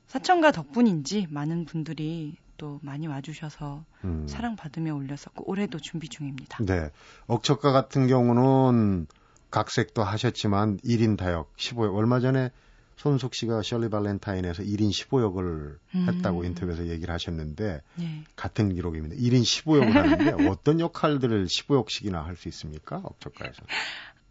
사천가 0.06 0.52
덕분인지 0.52 1.26
많은 1.30 1.64
분들이 1.64 2.36
또 2.56 2.78
많이 2.82 3.06
와주셔서 3.06 3.84
음. 4.04 4.26
사랑받으며 4.28 4.94
올렸었고 4.94 5.44
올해도 5.50 5.78
준비 5.78 6.08
중입니다. 6.08 6.58
네. 6.64 6.90
억척가 7.26 7.72
같은 7.72 8.06
경우는 8.06 9.06
각색도 9.50 10.02
하셨지만 10.02 10.78
1인 10.78 11.16
다역 11.18 11.54
15역 11.56 11.94
얼마 11.96 12.20
전에 12.20 12.50
손숙 12.96 13.34
씨가 13.34 13.60
셜리 13.62 13.90
발렌타인에서 13.90 14.62
1인 14.62 14.90
15역을 14.90 15.78
음. 15.94 16.06
했다고 16.08 16.44
인터뷰에서 16.44 16.86
얘기를 16.86 17.12
하셨는데 17.12 17.82
네. 17.96 18.24
같은 18.36 18.72
기록입니다. 18.72 19.16
1인 19.16 19.42
15역을 19.42 19.92
하는데 19.92 20.48
어떤 20.48 20.80
역할들을 20.80 21.44
15역씩이나 21.46 22.22
할 22.24 22.36
수 22.36 22.48
있습니까? 22.48 22.96
억척가에서. 23.04 23.62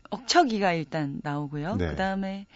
억척이가 0.09 0.73
일단 0.73 1.19
나오고요. 1.23 1.75
네. 1.75 1.89
그다음에 1.91 2.47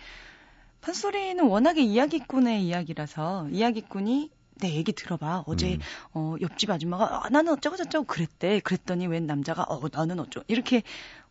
판소리는 0.82 1.44
워낙에 1.44 1.82
이야기꾼의 1.82 2.66
이야기라서 2.66 3.50
이야기꾼이 3.50 4.32
내 4.60 4.74
얘기 4.74 4.92
들어봐. 4.92 5.44
어제 5.48 5.76
음. 5.76 5.80
어 6.14 6.36
옆집 6.42 6.70
아줌마가 6.70 7.26
아, 7.26 7.30
나는 7.30 7.54
어쩌고 7.54 7.78
저쩌고 7.78 8.06
그랬대. 8.06 8.60
그랬더니 8.60 9.08
웬 9.08 9.26
남자가 9.26 9.64
어 9.64 9.82
나는 9.92 10.20
어쩌고 10.20 10.46
이렇게 10.48 10.84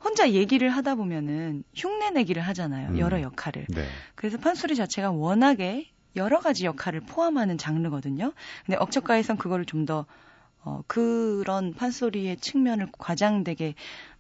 혼자 0.02 0.30
얘기를 0.30 0.70
하다 0.70 0.94
보면은 0.94 1.62
흉내 1.74 2.10
내기를 2.10 2.42
하잖아요. 2.42 2.90
음. 2.90 2.98
여러 2.98 3.20
역할을. 3.20 3.66
네. 3.68 3.86
그래서 4.14 4.38
판소리 4.38 4.74
자체가 4.76 5.10
워낙에 5.10 5.90
여러 6.16 6.40
가지 6.40 6.64
역할을 6.64 7.00
포함하는 7.00 7.58
장르거든요. 7.58 8.32
근데 8.64 8.78
억척가에선 8.78 9.36
그거를 9.36 9.64
좀더 9.66 10.06
어, 10.64 10.82
그런 10.86 11.72
판소리의 11.72 12.38
측면을 12.38 12.88
과장되게 12.98 13.74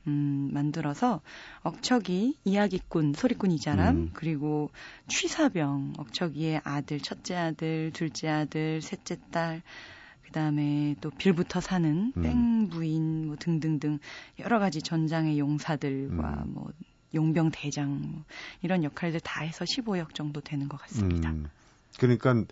음, 0.08 0.50
만들어서 0.52 1.20
억척이 1.62 2.38
이야기꾼 2.44 3.12
소리꾼 3.14 3.52
이자람 3.52 3.96
음. 3.96 4.10
그리고 4.14 4.70
취사병 5.06 5.94
억척이의 5.98 6.62
아들 6.64 6.98
첫째 7.00 7.36
아들 7.36 7.90
둘째 7.92 8.28
아들 8.28 8.80
셋째 8.80 9.16
딸 9.30 9.62
그다음에 10.24 10.96
또 11.00 11.10
빌부터 11.10 11.60
사는 11.60 12.12
음. 12.16 12.22
뺑 12.22 12.68
부인 12.68 13.26
뭐 13.28 13.36
등등등 13.36 13.98
여러 14.40 14.58
가지 14.58 14.82
전장의 14.82 15.38
용사들과 15.38 16.44
음. 16.46 16.52
뭐 16.54 16.72
용병 17.14 17.50
대장 17.52 18.00
뭐 18.00 18.24
이런 18.62 18.84
역할들 18.84 19.20
다 19.20 19.42
해서 19.42 19.64
15역 19.64 20.14
정도 20.14 20.40
되는 20.40 20.68
것 20.68 20.78
같습니다. 20.82 21.30
음, 21.30 21.48
그러니까 21.98 22.44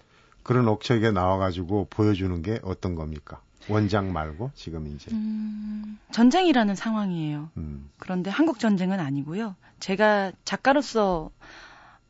그런 0.43 0.69
억척에 0.69 1.11
나와가지고 1.11 1.89
보여주는 1.91 2.41
게 2.43 2.61
어떤 2.63 2.95
겁니까? 2.95 3.43
원작 3.69 4.07
말고 4.07 4.51
지금 4.55 4.87
이제 4.87 5.11
음, 5.13 5.99
전쟁이라는 6.13 6.75
상황이에요. 6.75 7.51
음. 7.57 7.91
그런데 7.99 8.31
한국 8.31 8.59
전쟁은 8.59 9.01
아니고요. 9.01 9.57
제가 9.81 10.33
작가로서 10.45 11.31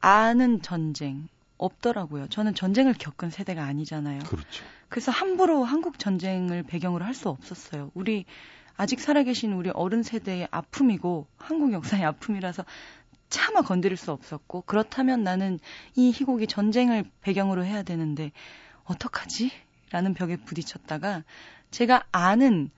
아는 0.00 0.62
전쟁 0.62 1.28
없더라고요. 1.58 2.28
저는 2.28 2.54
전쟁을 2.54 2.94
겪은 2.94 3.30
세대가 3.30 3.64
아니잖아요. 3.64 4.20
그렇죠. 4.24 4.64
그래서 4.88 5.10
함부로 5.10 5.64
한국 5.64 5.98
전쟁을 5.98 6.62
배경으로 6.64 7.04
할 7.04 7.14
수 7.14 7.28
없었어요. 7.30 7.90
우리 7.94 8.26
아직 8.76 9.00
살아계신 9.00 9.52
우리 9.54 9.70
어른 9.70 10.02
세대의 10.02 10.48
아픔이고 10.50 11.26
한국 11.38 11.72
역사의 11.72 12.04
아픔이라서 12.04 12.64
차마 13.30 13.62
건드릴 13.62 13.96
수 13.96 14.12
없었고 14.12 14.62
그렇다면 14.66 15.24
나는 15.24 15.58
이 15.96 16.12
희곡이 16.12 16.46
전쟁을 16.46 17.04
배경으로 17.22 17.64
해야 17.64 17.82
되는데 17.82 18.32
어떡하지? 18.84 19.50
라는 19.90 20.14
벽에 20.14 20.36
부딪혔다가 20.36 21.24
제가 21.70 22.04
아는 22.12 22.70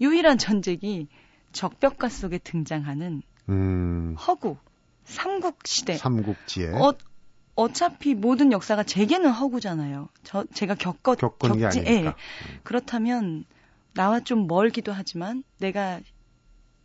유일한 0.00 0.38
전쟁이 0.38 1.08
적벽가 1.52 2.08
속에 2.08 2.38
등장하는 2.38 3.22
음. 3.48 4.14
허구 4.16 4.56
삼국시대 5.04 5.94
삼국지에 5.94 6.72
어, 6.72 6.92
어차피 7.54 8.14
모든 8.14 8.52
역사가 8.52 8.82
제게는 8.82 9.30
허구잖아요. 9.30 10.08
저 10.22 10.44
제가 10.52 10.74
겪었 10.74 11.16
겪은 11.16 11.58
겪지, 11.58 11.80
게 11.80 11.88
아니니까. 11.88 12.10
예. 12.10 12.60
그렇다면 12.62 13.44
나와 13.94 14.20
좀 14.20 14.46
멀기도 14.46 14.92
하지만 14.92 15.42
내가 15.58 16.00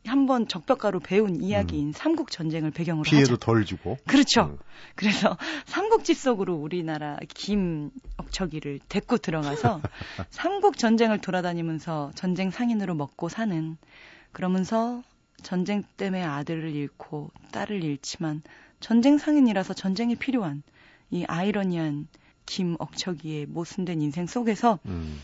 한번 0.05 0.47
적벽가로 0.47 0.99
배운 0.99 1.41
이야기인 1.41 1.87
음. 1.87 1.91
삼국 1.93 2.31
전쟁을 2.31 2.71
배경으로 2.71 3.03
피해도 3.03 3.33
하자. 3.33 3.45
덜 3.45 3.65
주고. 3.65 3.97
그렇죠. 4.07 4.41
음. 4.41 4.57
그래서 4.95 5.37
삼국지 5.65 6.13
속으로 6.13 6.55
우리나라 6.55 7.17
김억척이를 7.27 8.79
데리고 8.89 9.17
들어가서 9.17 9.81
삼국 10.31 10.77
전쟁을 10.77 11.19
돌아다니면서 11.19 12.11
전쟁 12.15 12.49
상인으로 12.49 12.95
먹고 12.95 13.29
사는 13.29 13.77
그러면서 14.31 15.03
전쟁 15.43 15.83
때문에 15.97 16.23
아들을 16.23 16.69
잃고 16.75 17.31
딸을 17.51 17.83
잃지만 17.83 18.41
전쟁 18.79 19.17
상인이라서 19.17 19.73
전쟁이 19.73 20.15
필요한 20.15 20.63
이 21.11 21.25
아이러니한 21.27 22.07
김억척이의 22.45 23.45
모순된 23.47 24.01
인생 24.01 24.25
속에서 24.25 24.79
음. 24.85 25.19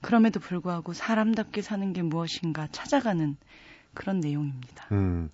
그럼에도 0.00 0.40
불구하고 0.40 0.92
사람답게 0.92 1.62
사는 1.62 1.92
게 1.92 2.02
무엇인가 2.02 2.68
찾아가는 2.70 3.36
그런 3.94 4.20
내용입니다. 4.20 4.86
음. 4.92 5.30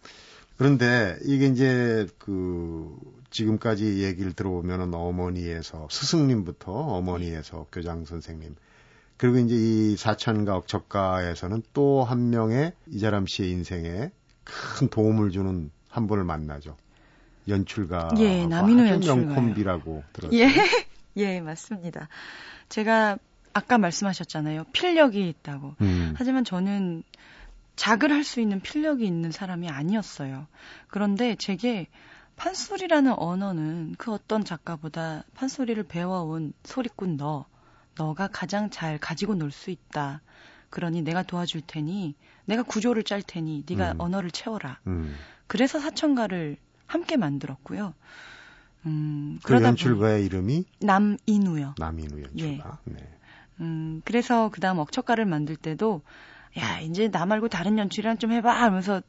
그런데 0.57 1.17
이게 1.25 1.47
이제 1.47 2.07
그 2.19 2.97
지금까지 3.31 4.03
얘기를 4.03 4.33
들어보면은 4.33 4.93
어머니에서 4.95 5.87
스승님부터 5.91 6.73
어머니에서 6.73 7.67
교장 7.71 8.05
선생님 8.05 8.57
그리고 9.17 9.39
이제 9.39 9.55
이 9.55 9.97
사천가 9.97 10.57
억척가에서는 10.57 11.63
또 11.73 12.05
한 12.05 12.31
명의 12.31 12.73
이자람 12.89 13.27
씨의 13.27 13.51
인생에 13.51 14.11
큰 14.45 14.89
도움을 14.89 15.31
주는 15.31 15.71
한 15.89 16.07
분을 16.07 16.25
만나죠. 16.25 16.77
연출가. 17.49 18.11
예, 18.19 18.47
남인호 18.47 18.87
연출가. 18.89 19.35
콤비라고 19.35 20.03
들었어요. 20.13 20.39
예, 20.41 20.47
예, 21.17 21.41
맞습니다. 21.41 22.09
제가 22.69 23.19
아까 23.53 23.79
말씀하셨잖아요. 23.79 24.65
필력이 24.73 25.29
있다고. 25.29 25.75
음. 25.81 26.15
하지만 26.17 26.45
저는 26.45 27.03
작을 27.79 28.11
할 28.13 28.25
수 28.25 28.41
있는 28.41 28.61
필력이 28.61 29.07
있는 29.07 29.31
사람이 29.31 29.69
아니었어요. 29.71 30.49
그런데 30.89 31.37
제게 31.37 31.87
판소리라는 32.37 33.15
언어는 33.17 33.95
그 33.97 34.13
어떤 34.13 34.45
작가보다 34.45 35.23
판소리를 35.35 35.83
배워온 35.85 36.53
소리꾼 36.65 37.17
너, 37.17 37.47
너가 37.97 38.29
가장 38.29 38.69
잘 38.71 38.99
가지고 38.99 39.35
놀 39.37 39.51
수 39.53 39.71
있다. 39.71 40.21
그러니 40.71 41.03
내가 41.03 41.23
도와줄 41.23 41.63
테니, 41.67 42.15
내가 42.45 42.63
구조를 42.63 43.05
짤 43.05 43.23
테니, 43.23 43.65
네가 43.69 43.93
음. 43.93 44.01
언어를 44.01 44.31
채워라. 44.33 44.81
음. 44.87 45.15
그래서 45.47 45.79
사천가를 45.81 46.59
함께 46.87 47.17
만들었고요. 47.17 47.95
음, 48.87 49.39
그 49.43 49.55
연출가의 49.55 50.25
이름이 50.27 50.65
남인우요. 50.81 51.75
남인우 51.79 52.23
연출가. 52.23 52.79
예. 52.89 52.93
네. 52.93 52.99
음, 53.61 54.03
그래서 54.05 54.51
그 54.51 54.61
다음 54.61 54.79
억척가를 54.79 55.25
만들 55.27 55.57
때도 55.57 56.03
야, 56.59 56.81
이제 56.81 57.11
나 57.11 57.27
말고 57.27 57.49
다른 57.49 57.79
연출이랑 57.79 58.19
좀 58.19 58.33
해봐 58.33 58.51
하면서 58.51 59.03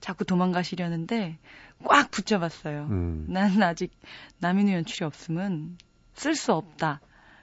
자꾸 0.00 0.24
도망가시려는데 0.24 1.38
꽉 1.84 2.10
붙여봤어요. 2.10 2.86
음. 2.90 3.26
난 3.28 3.62
아직 3.62 3.92
남인우 4.38 4.72
연출이 4.72 5.04
없으면 5.04 5.76
쓸수 6.14 6.52
없다. 6.52 7.00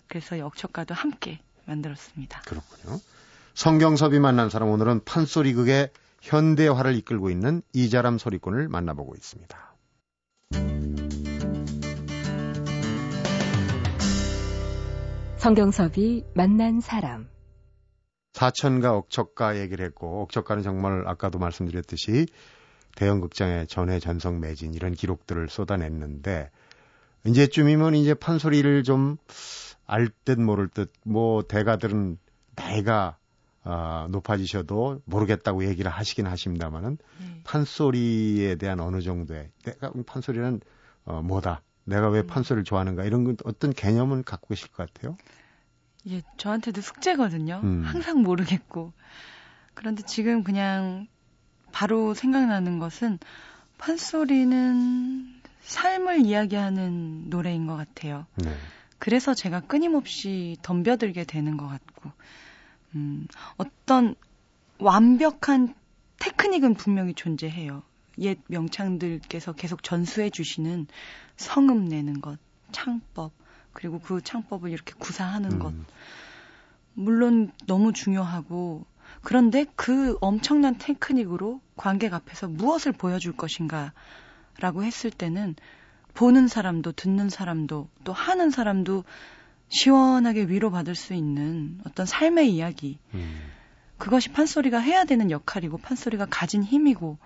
그래서 0.08 0.40
역척가도 0.40 0.94
함께 0.94 1.40
만들었습니다. 1.66 2.42
그렇군요. 2.42 3.00
성경섭이 3.54 4.20
만난 4.20 4.50
사람 4.50 4.70
오늘은 4.70 5.04
판소리극의 5.04 5.90
현대화를 6.22 6.96
이끌고 6.96 7.30
있는 7.30 7.62
이자람 7.74 8.18
소리꾼을 8.18 8.70
만나보고 8.70 9.16
있습니다. 9.16 9.72
성경섭이 15.38 16.24
만난 16.36 16.82
사람 16.82 17.28
사천가 18.34 18.96
억척가 18.96 19.60
얘기를 19.60 19.86
했고 19.86 20.22
억척가는 20.24 20.64
정말 20.64 21.08
아까도 21.08 21.40
말씀드렸듯이 21.40 22.28
대형 22.96 23.22
극장의 23.22 23.68
전회 23.68 24.00
전성 24.00 24.40
매진 24.40 24.74
이런 24.74 24.94
기록들을 24.94 25.50
쏟아냈는데 25.50 26.50
이제쯤이면 27.26 27.96
이제 27.96 28.14
판소리를 28.14 28.84
좀 28.84 29.18
알 29.92 30.10
듯 30.24 30.40
모를 30.40 30.70
듯 30.70 30.94
뭐 31.04 31.44
대가들은 31.44 32.18
나이가 32.56 33.18
어, 33.64 34.08
높아지셔도 34.10 35.02
모르겠다고 35.06 35.66
얘기를 35.66 35.92
하시긴 35.92 36.26
하십니다만은 36.26 36.98
네. 37.20 37.42
판소리에 37.44 38.56
대한 38.56 38.80
어느 38.80 39.02
정도의 39.02 39.52
내가 39.66 39.92
판소리는 40.06 40.62
어, 41.06 41.22
뭐다 41.22 41.62
내가 41.84 42.10
왜 42.10 42.22
음. 42.22 42.28
판소리를 42.28 42.64
좋아하는가 42.64 43.04
이런 43.04 43.26
건 43.26 43.36
어떤 43.44 43.74
개념을 43.74 44.24
갖고 44.24 44.48
계실 44.48 44.70
것 44.70 44.88
같아요. 44.92 45.18
예, 46.10 46.24
저한테도 46.38 46.82
숙제거든요. 46.82 47.62
음. 47.64 47.84
항상 47.84 48.22
모르겠고. 48.24 48.94
그런데 49.74 50.04
지금 50.04 50.44
그냥 50.44 51.08
바로 51.72 52.14
생각나는 52.14 52.80
것은 52.80 53.20
판소리는 53.78 55.42
삶을 55.62 56.26
이야기하는 56.26 57.30
노래인 57.30 57.68
것 57.68 57.76
같아요. 57.76 58.26
네. 58.36 58.54
그래서 59.00 59.34
제가 59.34 59.62
끊임없이 59.62 60.58
덤벼들게 60.62 61.24
되는 61.24 61.58
것 61.58 61.68
같고, 61.68 62.12
음, 62.96 63.28
어떤 63.58 64.16
완벽한 64.80 65.74
테크닉은 66.20 66.76
분명히 66.76 67.14
존재해요. 67.14 67.84
옛 68.20 68.38
명창들께서 68.48 69.54
계속 69.54 69.82
전수해 69.82 70.30
주시는 70.30 70.88
성음 71.38 71.86
내는 71.86 72.22
것, 72.22 72.38
창법, 72.72 73.32
그리고 73.74 74.00
그 74.00 74.22
창법을 74.22 74.72
이렇게 74.72 74.94
구사하는 74.98 75.54
음. 75.54 75.60
것. 75.60 75.74
물론 76.94 77.52
너무 77.68 77.94
중요하고 77.94 78.86
그런데 79.22 79.66
그 79.76 80.18
엄청난 80.22 80.78
테크닉으로 80.78 81.62
관객 81.76 82.14
앞에서 82.14 82.48
무엇을 82.48 82.92
보여줄 82.92 83.36
것인가 83.36 83.94
라고 84.60 84.84
했을 84.84 85.12
때는 85.12 85.56
보는 86.14 86.48
사람도 86.48 86.92
듣는 86.94 87.30
사람도 87.30 87.88
또 88.04 88.14
하는 88.14 88.50
사람도 88.50 89.04
시원하게 89.70 90.44
위로받을 90.44 90.96
수 90.96 91.14
있는 91.14 91.80
어떤 91.86 92.06
삶의 92.06 92.54
이야기. 92.54 93.00
음. 93.14 93.40
그것이 93.98 94.30
판소리가 94.30 94.80
해야 94.80 95.06
되는 95.06 95.32
역할이고 95.32 95.78
판소리가 95.78 96.26
가진 96.30 96.64
힘이고 96.64 97.18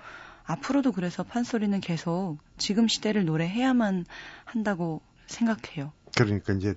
앞으로도 0.43 0.91
그래서 0.91 1.23
판소리는 1.23 1.79
계속 1.81 2.37
지금 2.57 2.87
시대를 2.87 3.25
노래해야만 3.25 4.05
한다고 4.43 5.01
생각해요. 5.25 5.91
그러니까 6.15 6.53
이제 6.53 6.75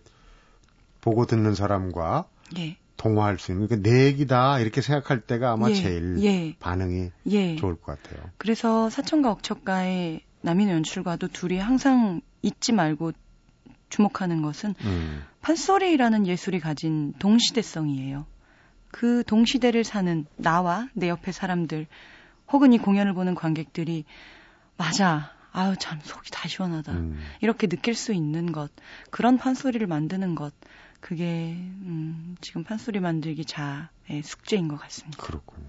보고 1.00 1.26
듣는 1.26 1.54
사람과 1.54 2.28
예. 2.58 2.76
동화할 2.96 3.38
수 3.38 3.52
있는 3.52 3.68
그러니까 3.68 3.88
내 3.88 4.06
얘기다 4.06 4.58
이렇게 4.60 4.80
생각할 4.82 5.20
때가 5.20 5.52
아마 5.52 5.70
예. 5.70 5.74
제일 5.74 6.22
예. 6.22 6.56
반응이 6.58 7.10
예. 7.30 7.56
좋을 7.56 7.76
것 7.76 8.02
같아요. 8.02 8.30
그래서 8.36 8.90
사천가 8.90 9.30
억척가의 9.30 10.22
남인 10.40 10.68
연출과도 10.68 11.28
둘이 11.28 11.58
항상 11.58 12.20
잊지 12.42 12.72
말고 12.72 13.12
주목하는 13.88 14.42
것은 14.42 14.74
음. 14.82 15.22
판소리라는 15.40 16.26
예술이 16.26 16.60
가진 16.60 17.14
동시대성이에요. 17.18 18.26
그 18.90 19.22
동시대를 19.26 19.84
사는 19.84 20.26
나와 20.36 20.88
내 20.94 21.08
옆에 21.08 21.32
사람들 21.32 21.86
혹은 22.52 22.72
이 22.72 22.78
공연을 22.78 23.14
보는 23.14 23.34
관객들이 23.34 24.04
맞아 24.76 25.32
아유 25.52 25.74
참 25.78 25.98
속이 26.02 26.30
다 26.30 26.48
시원하다 26.48 26.92
음. 26.92 27.18
이렇게 27.40 27.66
느낄 27.66 27.94
수 27.94 28.12
있는 28.12 28.52
것 28.52 28.70
그런 29.10 29.38
판소리를 29.38 29.86
만드는 29.86 30.34
것 30.34 30.52
그게 31.00 31.54
음, 31.56 32.36
지금 32.40 32.64
판소리 32.64 33.00
만들기 33.00 33.44
자의 33.44 34.22
숙제인 34.22 34.68
것 34.68 34.76
같습니다. 34.80 35.22
그렇군요. 35.22 35.68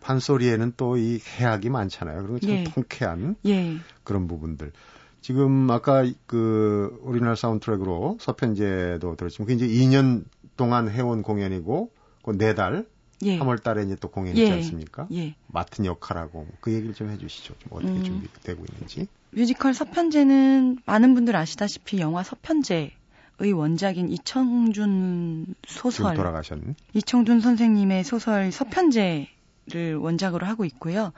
판소리에는 0.00 0.72
또 0.76 0.96
이 0.96 1.20
해악이 1.38 1.68
많잖아요. 1.70 2.22
그리고 2.22 2.38
참 2.38 2.50
예. 2.50 2.64
통쾌한 2.64 3.36
예. 3.46 3.76
그런 4.04 4.26
부분들. 4.26 4.72
지금 5.20 5.70
아까 5.70 6.10
그 6.26 6.98
우리나라 7.02 7.34
사운드트랙으로 7.34 8.16
서편제도 8.20 9.16
들었지만 9.16 9.46
그 9.46 9.52
이제 9.52 9.66
2년 9.66 10.24
동안 10.56 10.88
해온 10.88 11.22
공연이고 11.22 11.90
그 12.22 12.32
4달 12.32 12.86
예. 13.22 13.38
3월 13.38 13.62
달에 13.62 13.82
이제 13.82 13.96
또 14.00 14.08
공연 14.10 14.34
이 14.34 14.40
있지 14.40 14.50
예. 14.50 14.56
않습니까? 14.56 15.06
예. 15.12 15.34
맡은 15.48 15.84
역할하고 15.84 16.46
그 16.60 16.72
얘기를 16.72 16.94
좀 16.94 17.10
해주시죠. 17.10 17.54
좀 17.58 17.72
어떻게 17.72 17.92
음, 17.92 18.02
준비되고 18.02 18.64
있는지. 18.72 19.06
뮤지컬 19.32 19.74
서편제는 19.74 20.78
많은 20.84 21.14
분들 21.14 21.36
아시다시피 21.36 22.00
영화 22.00 22.22
서편제의 22.22 22.90
원작인 23.54 24.10
이청준 24.10 25.54
소설 25.66 26.16
돌아가셨는 26.16 26.74
이청준 26.94 27.40
선생님의 27.40 28.04
소설 28.04 28.50
서편제를 28.50 29.96
원작으로 30.00 30.46
하고 30.46 30.64
있고요. 30.64 31.12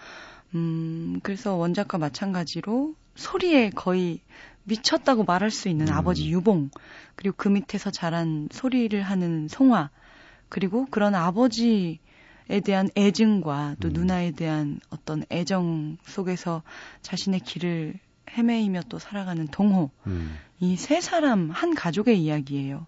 음, 0.55 1.20
그래서 1.22 1.55
원작과 1.55 1.98
마찬가지로 1.98 2.94
소리에 3.14 3.70
거의 3.70 4.20
미쳤다고 4.64 5.25
말할 5.25 5.51
수 5.51 5.68
있는 5.68 5.88
음. 5.88 5.94
아버지 5.94 6.31
유봉, 6.31 6.70
그리고 7.14 7.35
그 7.37 7.48
밑에서 7.48 7.90
자란 7.90 8.48
소리를 8.53 9.01
하는 9.03 9.48
송화, 9.48 9.90
그리고 10.48 10.87
그런 10.90 11.14
아버지에 11.14 11.98
대한 12.61 12.88
애증과 12.97 13.77
또 13.81 13.88
음. 13.88 13.93
누나에 13.93 14.33
대한 14.33 14.81
어떤 14.91 15.25
애정 15.31 15.97
속에서 16.05 16.62
자신의 17.03 17.41
길을 17.41 17.99
헤매이며 18.31 18.83
또 18.88 18.99
살아가는 18.99 19.47
동호. 19.49 19.91
음. 20.07 20.37
이세 20.61 21.01
사람 21.01 21.51
한 21.51 21.75
가족의 21.75 22.23
이야기예요. 22.23 22.87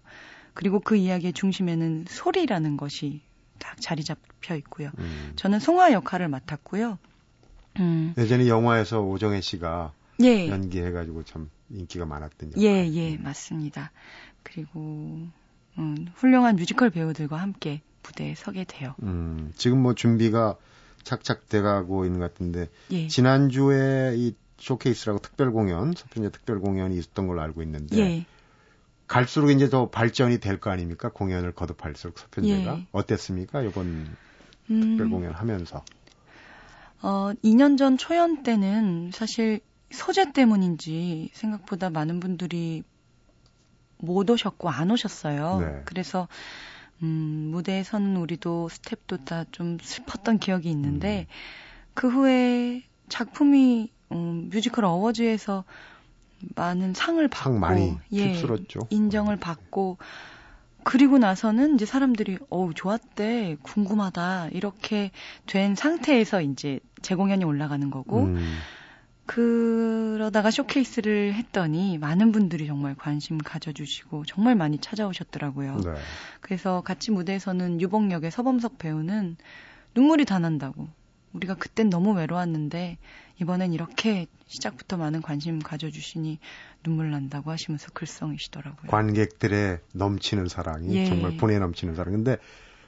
그리고 0.53 0.79
그 0.79 0.95
이야기의 0.95 1.33
중심에는 1.33 2.05
소리라는 2.07 2.77
것이 2.77 3.21
딱 3.59 3.79
자리 3.79 4.03
잡혀 4.03 4.55
있고요. 4.55 4.91
음. 4.97 5.33
저는 5.35 5.59
송화 5.59 5.91
역할을 5.91 6.29
맡았고요. 6.29 6.97
음. 7.79 8.13
예전에 8.17 8.47
영화에서 8.47 9.01
오정혜 9.01 9.41
씨가 9.41 9.93
예. 10.23 10.49
연기해가지고 10.49 11.23
참 11.23 11.49
인기가 11.69 12.05
많았던 12.05 12.53
역할. 12.53 12.63
예, 12.63 12.87
예, 12.93 13.17
맞습니다. 13.17 13.91
그리고 14.43 15.27
음, 15.77 16.07
훌륭한 16.15 16.55
뮤지컬 16.55 16.89
배우들과 16.89 17.37
함께 17.37 17.81
무대에 18.05 18.35
서게 18.35 18.63
돼요. 18.63 18.93
음, 19.03 19.51
지금 19.55 19.81
뭐 19.81 19.95
준비가 19.95 20.55
착착 21.03 21.49
돼가고 21.49 22.05
있는 22.05 22.19
것 22.19 22.33
같은데 22.33 22.69
예. 22.91 23.07
지난주에 23.07 24.15
이 24.17 24.35
쇼케이스라고 24.57 25.19
특별 25.19 25.51
공연, 25.51 25.93
서편제 25.93 26.29
특별 26.29 26.59
공연이 26.59 26.97
있었던 26.97 27.27
걸로 27.27 27.41
알고 27.41 27.61
있는데 27.63 27.97
예. 27.97 28.25
갈수록 29.07 29.51
이제 29.51 29.69
더 29.69 29.89
발전이 29.89 30.39
될 30.39 30.59
거 30.59 30.71
아닙니까? 30.71 31.09
공연을 31.09 31.51
거듭할수록 31.53 32.17
서편제가 32.17 32.77
예. 32.77 32.87
어땠습니까? 32.91 33.61
이번 33.61 34.15
음, 34.71 34.81
특별 34.81 35.09
공연 35.09 35.33
하면서. 35.33 35.83
어, 37.01 37.31
2년 37.43 37.77
전 37.77 37.97
초연 37.97 38.41
때는 38.41 39.11
사실 39.13 39.59
소재 39.91 40.31
때문인지 40.31 41.29
생각보다 41.33 41.91
많은 41.91 42.19
분들이 42.19 42.83
못 43.97 44.27
오셨고 44.29 44.69
안 44.69 44.89
오셨어요. 44.91 45.59
네. 45.59 45.81
그래서 45.85 46.27
음, 47.03 47.49
무대에 47.51 47.83
선 47.83 48.15
우리도 48.15 48.69
스태프도 48.69 49.25
다 49.25 49.45
좀 49.51 49.77
슬펐던 49.81 50.39
기억이 50.39 50.69
있는데 50.71 51.27
음. 51.29 51.33
그 51.93 52.09
후에 52.09 52.83
작품이 53.09 53.91
음, 54.11 54.49
뮤지컬 54.51 54.85
어워즈에서 54.85 55.63
많은 56.55 56.93
상을 56.93 57.25
받고 57.27 57.43
상 57.51 57.59
많이 57.59 57.97
예, 58.13 58.33
휩쓸었죠. 58.33 58.81
인정을 58.89 59.37
받고 59.37 59.97
그리고 60.83 61.17
나서는 61.17 61.75
이제 61.75 61.85
사람들이 61.85 62.37
어우 62.49 62.73
좋았대 62.75 63.57
궁금하다 63.63 64.49
이렇게 64.49 65.11
된 65.47 65.73
상태에서 65.75 66.41
이제 66.41 66.79
재공연이 67.01 67.43
올라가는 67.43 67.89
거고 67.89 68.25
음. 68.25 68.57
그러다가 69.25 70.51
쇼케이스를 70.51 71.33
했더니 71.33 71.97
많은 71.97 72.31
분들이 72.31 72.67
정말 72.67 72.95
관심 72.95 73.37
가져주시고 73.37 74.25
정말 74.25 74.55
많이 74.55 74.77
찾아오셨더라고요. 74.77 75.77
네. 75.77 75.93
그래서 76.41 76.81
같이 76.81 77.11
무대에서는 77.11 77.81
유봉역의 77.81 78.31
서범석 78.31 78.77
배우는 78.77 79.37
눈물이 79.95 80.25
다 80.25 80.39
난다고. 80.39 80.87
우리가 81.33 81.55
그땐 81.55 81.89
너무 81.89 82.13
외로웠는데 82.13 82.97
이번엔 83.41 83.73
이렇게 83.73 84.27
시작부터 84.47 84.97
많은 84.97 85.21
관심 85.21 85.59
가져주시니 85.59 86.39
눈물 86.83 87.11
난다고 87.11 87.51
하시면서 87.51 87.89
글썽이시더라고요. 87.93 88.89
관객들의 88.89 89.79
넘치는 89.93 90.47
사랑이 90.47 90.95
예. 90.95 91.05
정말 91.05 91.35
분에 91.35 91.59
넘치는 91.59 91.95
사랑. 91.95 92.13
근데 92.13 92.37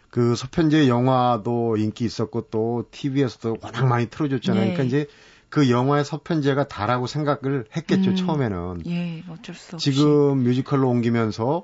그 0.09 0.35
서편제 0.35 0.87
영화도 0.87 1.77
인기 1.77 2.05
있었고 2.05 2.49
또 2.49 2.87
TV에서도 2.91 3.57
워낙 3.61 3.85
많이 3.87 4.09
틀어줬잖아요. 4.09 4.61
예. 4.61 4.73
그러니까 4.73 4.83
이제 4.83 5.07
그 5.49 5.69
영화의 5.69 6.03
서편제가 6.03 6.67
다라고 6.67 7.07
생각을 7.07 7.65
했겠죠, 7.75 8.11
음, 8.11 8.15
처음에는. 8.15 8.83
예, 8.87 9.23
어쩔 9.29 9.55
수 9.55 9.75
없이. 9.75 9.91
지금 9.91 10.43
뮤지컬로 10.43 10.89
옮기면서 10.89 11.63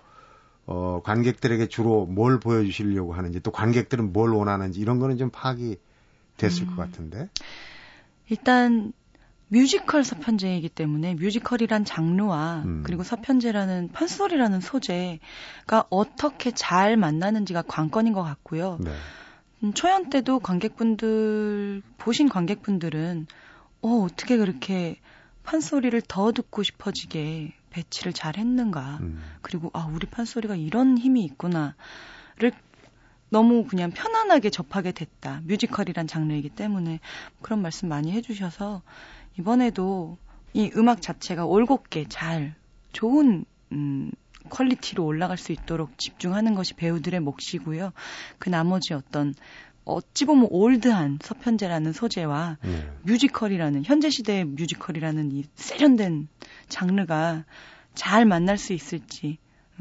어, 0.66 1.02
관객들에게 1.04 1.68
주로 1.68 2.06
뭘 2.06 2.40
보여주시려고 2.40 3.14
하는지, 3.14 3.42
또 3.42 3.52
관객들은 3.52 4.14
뭘 4.14 4.32
원하는지, 4.32 4.80
이런 4.80 5.00
거는 5.00 5.18
좀 5.18 5.30
파악이 5.30 5.78
됐을 6.38 6.68
음, 6.68 6.68
것 6.68 6.76
같은데. 6.78 7.30
일단, 8.30 8.94
뮤지컬 9.50 10.04
서편제이기 10.04 10.70
때문에 10.70 11.16
뮤지컬이란 11.16 11.86
장르와 11.86 12.64
음. 12.66 12.82
그리고 12.84 13.04
서편제라는 13.04 13.90
판소리라는 13.92 14.62
소재가 14.62 15.86
어떻게 15.90 16.52
잘 16.52 16.98
만나는지가 16.98 17.64
관건인 17.64 18.14
것 18.14 18.24
같고요. 18.24 18.80
네. 18.80 18.92
음, 19.64 19.74
초연 19.74 20.10
때도 20.10 20.40
관객분들, 20.40 21.84
보신 21.98 22.30
관객분들은 22.30 23.28
어, 23.84 23.90
어떻게 24.04 24.38
그렇게 24.38 24.98
판소리를 25.44 26.02
더 26.08 26.32
듣고 26.32 26.64
싶어지게 26.64 27.54
배치를 27.70 28.14
잘 28.14 28.38
했는가. 28.38 29.00
음. 29.02 29.22
그리고, 29.42 29.70
아, 29.74 29.90
우리 29.92 30.08
판소리가 30.08 30.56
이런 30.56 30.98
힘이 30.98 31.26
있구나를 31.26 31.74
너무 33.30 33.66
그냥 33.66 33.92
편안하게 33.92 34.52
접하게 34.52 34.94
됐다. 34.94 35.42
뮤지컬이란 35.44 36.08
장르이기 36.08 36.50
때문에 36.50 37.00
그런 37.42 37.62
말씀 37.62 37.90
많이 37.90 38.12
해주셔서 38.12 38.84
이번에도 39.38 40.18
이 40.54 40.72
음악 40.76 41.02
자체가 41.02 41.46
올곧게 41.46 42.06
잘 42.08 42.56
좋은, 42.94 43.44
음, 43.72 44.12
quality로 44.50 45.04
올라갈 45.04 45.38
수 45.38 45.52
있도록 45.52 45.98
집중하는 45.98 46.54
것이 46.54 46.76
배우들의 46.76 47.20
몫이고요. 47.22 47.92
그 48.38 48.50
나머지 48.50 48.94
어떤 48.94 49.34
어찌 49.86 50.26
보면 50.26 50.48
old한 50.50 51.20
서편제라는 51.22 51.94
소재와 51.94 52.58
네. 52.62 52.92
뮤지컬이라는 53.04 53.84
현재 53.86 54.10
시대의 54.10 54.46
뮤지컬이라는 54.46 55.32
이 55.32 55.46
세련된 55.56 56.28
장르가 56.70 57.44
잘 57.96 58.26
만날 58.26 58.58
수 58.58 58.74
있을지 58.74 59.38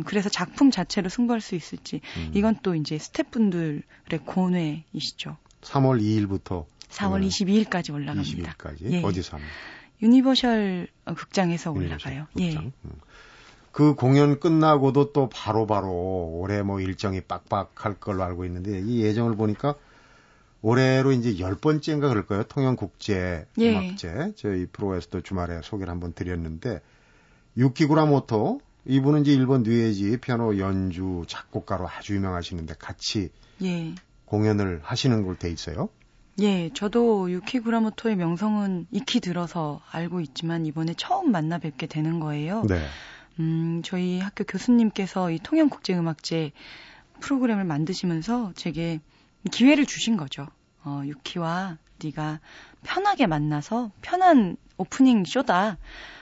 그래서 0.07 0.29
작품 0.29 0.71
자체로 0.71 1.09
승부할 1.09 1.41
수 1.41 1.55
있을지 1.55 2.01
음. 2.17 2.31
이건 2.35 2.57
또 2.63 2.75
이제 2.75 2.99
스태프분들의 2.99 3.83
고뇌이시죠. 4.25 5.37
3월 5.61 6.01
2일부터 6.01 6.67
4월 6.89 7.27
22일까지 7.27 7.93
올라갑니다. 7.93 8.55
22일까지 8.55 8.91
예. 8.91 9.03
어디서 9.03 9.37
합니까? 9.37 9.53
유니버셜 10.03 10.89
올라가요. 11.71 12.27
유니버셜 12.37 12.65
예. 12.65 12.73
음. 12.85 12.91
그 13.71 13.95
공연 13.95 14.39
끝나고도 14.39 15.13
또 15.13 15.29
바로바로 15.31 15.67
바로 15.67 16.39
올해 16.39 16.63
뭐 16.63 16.81
일정이 16.81 17.23
빡빡할 17.23 17.95
걸로 18.01 18.23
알고 18.23 18.45
있는데 18.45 18.81
이 18.81 19.03
예정을 19.03 19.35
보니까 19.35 19.77
올해로 20.63 21.13
이제 21.13 21.39
열 21.39 21.57
번째인가 21.57 22.09
그럴 22.09 22.27
거예요. 22.27 22.45
통영국제 22.45 23.47
예. 23.59 23.71
음악제. 23.71 24.33
저희 24.37 24.67
프로에서도 24.67 25.21
주말에 25.23 25.61
소개를 25.63 25.91
한번 25.91 26.13
드렸는데 26.13 26.81
유키 27.57 27.87
구라모토 27.87 28.61
이분은 28.85 29.23
이제 29.23 29.33
일본 29.33 29.63
뉴에이지 29.63 30.17
피아노 30.19 30.59
연주 30.59 31.25
작곡가로 31.29 31.89
아주 31.89 32.15
유명하시는데 32.15 32.75
같이 32.79 33.31
예. 33.63 33.95
공연을 34.25 34.81
하시는 34.83 35.25
걸돼 35.25 35.51
있어요. 35.51 35.89
예, 36.41 36.71
저도 36.73 37.31
유키 37.31 37.61
구라모토의 37.61 38.17
명성은 38.17 38.87
익히 38.91 39.21
들어서 39.21 39.83
알고 39.91 40.21
있지만 40.21 40.65
이번에 40.65 40.95
처음 40.97 41.31
만나 41.31 41.59
뵙게 41.59 41.87
되는 41.87 42.21
거예요. 42.21 42.65
네. 42.67 42.83
음, 43.39 43.83
저희 43.85 44.19
학교 44.19 44.45
교수님께서 44.45 45.31
이 45.31 45.39
통영국제음악제 45.39 46.53
프로그램을 47.21 47.65
만드시면서 47.65 48.53
제게 48.57 49.01
기회를 49.51 49.87
주신 49.87 50.17
거죠. 50.17 50.47
어, 50.85 51.03
유키와 51.05 51.79
네가 52.03 52.41
편하게 52.83 53.27
만나서 53.27 53.93
편한 54.03 54.57
오프닝 54.77 55.25
쇼다. 55.25 55.79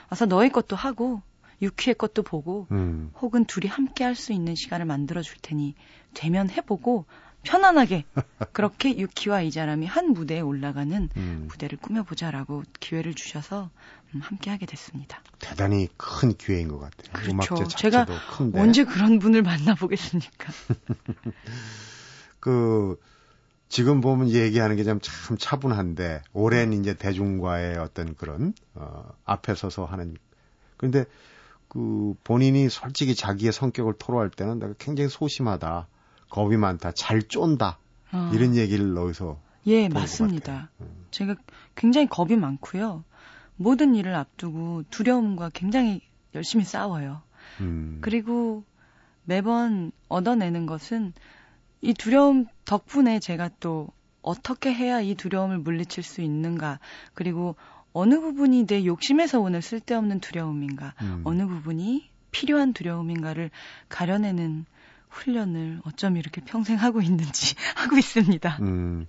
와서 0.09 0.25
너의 0.25 0.51
것도 0.51 0.75
하고 0.75 1.21
유키의 1.61 1.95
것도 1.95 2.23
보고 2.23 2.67
음. 2.71 3.11
혹은 3.21 3.45
둘이 3.45 3.67
함께 3.67 4.03
할 4.03 4.15
수 4.15 4.33
있는 4.33 4.55
시간을 4.55 4.85
만들어 4.85 5.21
줄 5.21 5.37
테니 5.41 5.75
되면 6.13 6.49
해보고 6.49 7.05
편안하게 7.43 8.05
그렇게 8.53 8.95
유키와 8.97 9.41
이자람이 9.43 9.85
한 9.87 10.13
무대에 10.13 10.41
올라가는 10.41 11.09
음. 11.15 11.45
무대를 11.49 11.77
꾸며보자라고 11.79 12.63
기회를 12.79 13.13
주셔서 13.15 13.69
음, 14.13 14.21
함께 14.21 14.51
하게 14.51 14.65
됐습니다. 14.65 15.21
대단히 15.39 15.87
큰 15.97 16.35
기회인 16.35 16.67
것 16.67 16.79
같아요. 16.79 17.13
그렇죠. 17.13 17.67
제가 17.67 18.05
큰데. 18.37 18.59
언제 18.59 18.83
그런 18.83 19.17
분을 19.19 19.41
만나보겠습니까? 19.41 20.51
그 22.41 22.99
지금 23.69 24.01
보면 24.01 24.29
얘기하는 24.31 24.75
게좀참 24.75 25.37
차분한데 25.39 26.23
오랜 26.33 26.73
이제 26.73 26.93
대중과의 26.93 27.77
어떤 27.77 28.15
그런 28.15 28.53
어 28.73 29.13
앞에 29.23 29.55
서서 29.55 29.85
하는 29.85 30.17
그런데 30.75 31.05
그 31.69 32.15
본인이 32.25 32.67
솔직히 32.67 33.15
자기의 33.15 33.53
성격을 33.53 33.93
토로할 33.97 34.29
때는 34.29 34.59
내가 34.59 34.73
굉장히 34.77 35.09
소심하다. 35.09 35.87
겁이 36.29 36.57
많다. 36.57 36.91
잘 36.91 37.21
쫀다. 37.21 37.77
어. 38.11 38.31
이런 38.33 38.55
얘기를 38.57 38.93
넣어서 38.93 39.39
예, 39.67 39.87
맞습니다. 39.87 40.69
음. 40.81 41.05
제가 41.11 41.35
굉장히 41.75 42.07
겁이 42.07 42.35
많고요. 42.35 43.05
모든 43.55 43.95
일을 43.95 44.15
앞두고 44.15 44.83
두려움과 44.89 45.51
굉장히 45.53 46.01
열심히 46.35 46.65
싸워요. 46.65 47.21
음. 47.61 47.99
그리고 48.01 48.63
매번 49.23 49.91
얻어내는 50.09 50.65
것은 50.65 51.13
이 51.81 51.93
두려움 51.93 52.45
덕분에 52.65 53.19
제가 53.19 53.49
또 53.59 53.89
어떻게 54.21 54.73
해야 54.73 55.01
이 55.01 55.15
두려움을 55.15 55.59
물리칠 55.59 56.03
수 56.03 56.21
있는가, 56.21 56.79
그리고 57.13 57.55
어느 57.93 58.19
부분이 58.19 58.67
내 58.67 58.85
욕심에서 58.85 59.39
오는 59.39 59.59
쓸데없는 59.61 60.19
두려움인가, 60.19 60.93
음. 61.01 61.21
어느 61.25 61.47
부분이 61.47 62.09
필요한 62.31 62.73
두려움인가를 62.73 63.49
가려내는 63.89 64.65
훈련을 65.09 65.81
어쩜 65.85 66.15
이렇게 66.15 66.39
평생 66.41 66.77
하고 66.77 67.01
있는지 67.01 67.55
하고 67.75 67.97
있습니다. 67.97 68.57
음. 68.61 69.07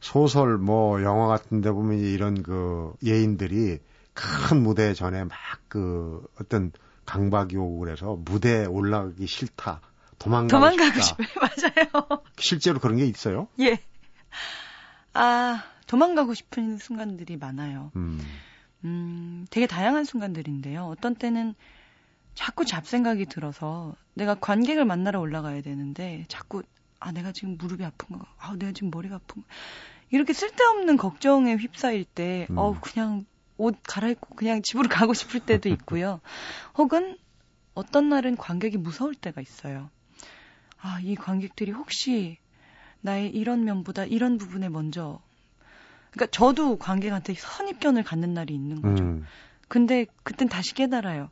소설 0.00 0.58
뭐 0.58 1.02
영화 1.02 1.26
같은 1.26 1.60
데 1.60 1.70
보면 1.70 1.98
이런 1.98 2.42
그 2.42 2.92
예인들이 3.04 3.78
큰 4.14 4.62
무대 4.62 4.94
전에 4.94 5.24
막 5.24 5.62
그 5.72 6.22
어떤 6.38 6.70
강박이 7.06 7.56
오고 7.56 7.78
그래서 7.78 8.14
무대에 8.26 8.66
올라가기 8.66 9.26
싫다. 9.26 9.80
도망가고, 10.22 10.48
도망가고 10.48 11.00
싶다. 11.00 11.24
싶어요. 11.24 11.26
맞아요. 11.90 12.22
실제로 12.38 12.78
그런 12.78 12.96
게 12.96 13.06
있어요? 13.06 13.48
예. 13.60 13.78
아, 15.14 15.64
도망가고 15.86 16.34
싶은 16.34 16.78
순간들이 16.78 17.36
많아요. 17.36 17.90
음. 17.96 18.20
음, 18.84 19.46
되게 19.50 19.66
다양한 19.66 20.04
순간들인데요. 20.04 20.84
어떤 20.86 21.14
때는 21.14 21.54
자꾸 22.34 22.64
잡생각이 22.64 23.26
들어서 23.26 23.94
내가 24.14 24.34
관객을 24.34 24.84
만나러 24.84 25.20
올라가야 25.20 25.60
되는데 25.62 26.24
자꾸 26.28 26.62
아 26.98 27.12
내가 27.12 27.32
지금 27.32 27.56
무릎이 27.58 27.84
아픈 27.84 28.18
거, 28.18 28.24
아 28.38 28.54
내가 28.56 28.72
지금 28.72 28.90
머리가 28.90 29.16
아픈 29.16 29.42
거 29.42 29.48
이렇게 30.10 30.32
쓸데없는 30.32 30.96
걱정에 30.96 31.56
휩싸일 31.56 32.04
때 32.04 32.46
음. 32.50 32.58
어우 32.58 32.76
그냥 32.80 33.26
옷 33.58 33.76
갈아입고 33.82 34.34
그냥 34.34 34.62
집으로 34.62 34.88
가고 34.88 35.14
싶을 35.14 35.40
때도 35.40 35.68
있고요. 35.68 36.20
혹은 36.76 37.18
어떤 37.74 38.08
날은 38.08 38.36
관객이 38.36 38.78
무서울 38.78 39.14
때가 39.14 39.40
있어요. 39.40 39.90
아, 40.82 40.98
이 41.00 41.14
관객들이 41.14 41.70
혹시 41.70 42.38
나의 43.00 43.30
이런 43.30 43.64
면보다 43.64 44.04
이런 44.04 44.36
부분에 44.36 44.68
먼저 44.68 45.20
그러니까 46.10 46.30
저도 46.30 46.76
관객한테 46.76 47.34
선입견을 47.34 48.02
갖는 48.02 48.34
날이 48.34 48.54
있는 48.54 48.82
거죠. 48.82 49.04
음. 49.04 49.24
근데 49.68 50.06
그땐 50.24 50.48
다시 50.48 50.74
깨달아요. 50.74 51.30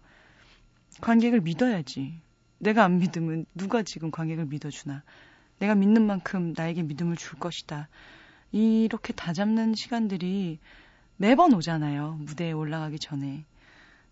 관객을 1.01 1.41
믿어야지. 1.41 2.21
내가 2.59 2.85
안 2.85 2.99
믿으면 2.99 3.45
누가 3.55 3.83
지금 3.83 4.11
관객을 4.11 4.47
믿어주나. 4.47 5.03
내가 5.59 5.75
믿는 5.75 6.07
만큼 6.07 6.55
나에게 6.57 6.83
믿음을 6.83 7.17
줄 7.17 7.39
것이다. 7.39 7.89
이렇게 8.53 9.13
다 9.13 9.33
잡는 9.33 9.75
시간들이 9.75 10.59
매번 11.17 11.53
오잖아요. 11.53 12.19
무대에 12.21 12.53
올라가기 12.53 12.99
전에. 12.99 13.45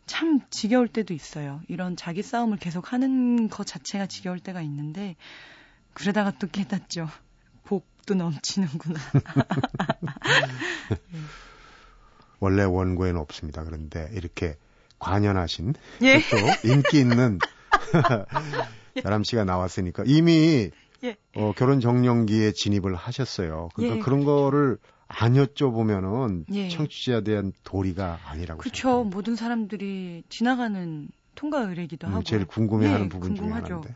참 0.08 0.40
지겨울 0.50 0.88
때도 0.88 1.14
있어요. 1.14 1.60
이런 1.68 1.94
자기 1.94 2.22
싸움을 2.22 2.58
계속 2.58 2.92
하는 2.92 3.48
것 3.48 3.64
자체가 3.64 4.06
지겨울 4.06 4.40
때가 4.40 4.60
있는데, 4.62 5.14
그러다가 5.92 6.32
또 6.32 6.48
깨닫죠. 6.48 7.08
복도 7.62 8.14
넘치는구나. 8.14 8.98
원래 12.40 12.64
원고에는 12.64 13.20
없습니다. 13.20 13.64
그런데 13.64 14.08
이렇게 14.12 14.56
관연하신 14.98 15.74
예. 16.02 16.20
또 16.30 16.68
인기 16.68 16.98
있는 16.98 17.38
나람 19.04 19.22
씨가 19.22 19.44
나왔으니까 19.44 20.04
이미 20.06 20.70
예. 21.04 21.16
어, 21.36 21.52
결혼 21.56 21.80
정년기에 21.80 22.52
진입을 22.52 22.94
하셨어요. 22.94 23.68
그러니까 23.74 23.98
예. 23.98 24.00
그런 24.00 24.24
거를 24.24 24.78
안 25.08 25.34
여쭤보면은 25.34 26.44
예. 26.52 26.68
청취자에 26.68 27.22
대한 27.22 27.52
도리가 27.64 28.20
아니라고. 28.26 28.60
그렇죠. 28.60 29.04
모든 29.04 29.36
사람들이 29.36 30.22
지나가는 30.28 31.08
통과 31.34 31.60
의뢰기도 31.62 32.06
음, 32.08 32.12
하고. 32.12 32.22
제일 32.24 32.46
궁금해하는 32.46 33.06
예, 33.06 33.08
부분 33.08 33.34
궁금하죠. 33.34 33.66
중에 33.66 33.74
하나인데. 33.74 33.88
네. 33.88 33.94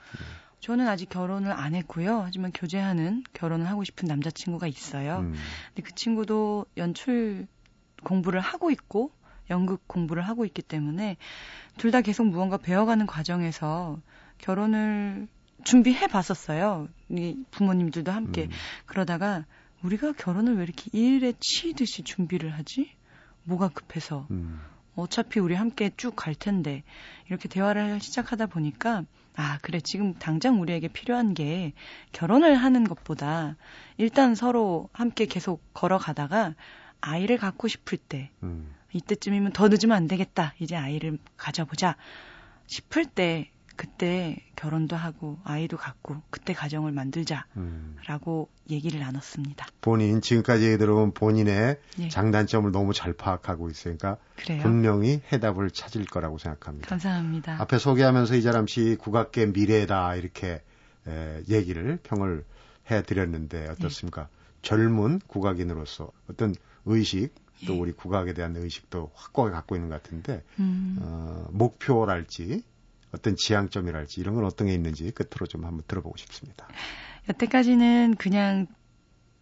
저는 0.61 0.87
아직 0.89 1.09
결혼을 1.09 1.51
안 1.53 1.75
했고요. 1.75 2.23
하지만 2.25 2.53
교제하는 2.53 3.25
결혼을 3.35 3.69
하고 3.69 3.83
싶은 3.85 4.07
남자친구가 4.07 4.69
있어요. 4.69 5.19
음. 5.19 5.35
근데 5.75 5.83
그 5.83 5.95
친구도 5.95 6.67
연출 6.77 7.47
공부를 8.05 8.41
하고 8.41 8.71
있고 8.71 9.11
연극 9.51 9.87
공부를 9.89 10.23
하고 10.23 10.45
있기 10.45 10.63
때문에 10.63 11.17
둘 11.79 11.91
다 11.91 12.01
계속 12.01 12.27
무언가 12.29 12.57
배워가는 12.59 13.07
과정에서 13.07 13.99
결혼을 14.39 15.27
준비해 15.65 16.07
봤었어요. 16.07 16.89
이 17.11 17.37
부모님들도 17.51 18.11
함께. 18.13 18.45
음. 18.45 18.51
그러다가 18.87 19.45
우리가 19.83 20.13
결혼을 20.13 20.57
왜 20.57 20.63
이렇게 20.65 20.91
일에 20.93 21.33
치듯이 21.41 22.03
준비를 22.03 22.51
하지? 22.51 22.91
뭐가 23.45 23.69
급해서. 23.69 24.27
음. 24.31 24.61
어차피 24.95 25.41
우리 25.41 25.55
함께 25.55 25.91
쭉 25.97 26.15
갈 26.17 26.35
텐데. 26.35 26.83
이렇게 27.29 27.49
대화를 27.49 28.01
시작하다 28.01 28.47
보니까 28.47 29.05
아, 29.35 29.59
그래. 29.63 29.81
지금 29.81 30.15
당장 30.15 30.61
우리에게 30.61 30.89
필요한 30.89 31.33
게 31.35 31.73
결혼을 32.13 32.55
하는 32.55 32.85
것보다 32.85 33.57
일단 33.97 34.35
서로 34.35 34.91
함께 34.93 35.25
계속 35.27 35.63
걸어가다가 35.73 36.55
아이를 37.01 37.39
갖고 37.39 37.67
싶을 37.67 37.99
때 37.99 38.31
음. 38.43 38.75
이때쯤이면 38.93 39.53
더 39.53 39.69
늦으면 39.69 39.97
안 39.97 40.07
되겠다. 40.07 40.53
이제 40.61 40.77
아이를 40.77 41.19
가져보자 41.39 41.97
싶을 42.67 43.07
때 43.07 43.51
그때 43.77 44.37
결혼도 44.57 44.97
하고 44.97 45.39
아이도 45.45 45.77
갖고 45.77 46.21
그때 46.31 46.53
가정을 46.53 46.93
만들자라고 46.93 47.47
음. 47.57 48.71
얘기를 48.71 49.01
나눴습니다. 49.01 49.67
본인 49.81 50.21
지금까지 50.21 50.67
얘기 50.67 50.79
들어본 50.79 51.13
본인의 51.13 51.79
예. 52.01 52.09
장단점을 52.09 52.71
너무 52.73 52.93
잘 52.93 53.13
파악하고 53.13 53.71
있으니까 53.71 54.19
그래요? 54.37 54.63
분명히 54.63 55.21
해답을 55.33 55.71
찾을 55.71 56.05
거라고 56.05 56.39
생각합니다. 56.39 56.89
감사합니다. 56.89 57.61
앞에 57.61 57.79
소개하면서 57.79 58.37
이자람 58.37 58.67
씨 58.67 58.97
국악계 58.99 59.47
미래다 59.47 60.15
이렇게 60.17 60.63
에, 61.07 61.43
얘기를 61.49 61.99
평을 62.03 62.45
해드렸는데 62.91 63.69
어떻습니까? 63.69 64.23
예. 64.23 64.27
젊은 64.63 65.21
국악인으로서 65.27 66.11
어떤 66.31 66.55
의식 66.85 67.35
또 67.67 67.75
예. 67.75 67.79
우리 67.79 67.93
국악에 67.93 68.33
대한 68.33 68.57
의식도 68.57 69.13
확고하게 69.15 69.55
갖고 69.55 69.77
있는 69.77 69.89
것 69.89 70.03
같은데 70.03 70.43
음. 70.59 70.99
어, 71.01 71.49
목표랄지 71.51 72.63
어떤 73.15 73.37
지향점이랄지 73.37 74.21
이런 74.21 74.35
건 74.35 74.45
어떤 74.45 74.67
게 74.69 74.75
있는지 74.75 75.11
끝으로 75.11 75.47
좀 75.47 75.65
한번 75.65 75.83
들어보고 75.87 76.17
싶습니다. 76.17 76.67
여태까지는 77.29 78.17
그냥 78.17 78.67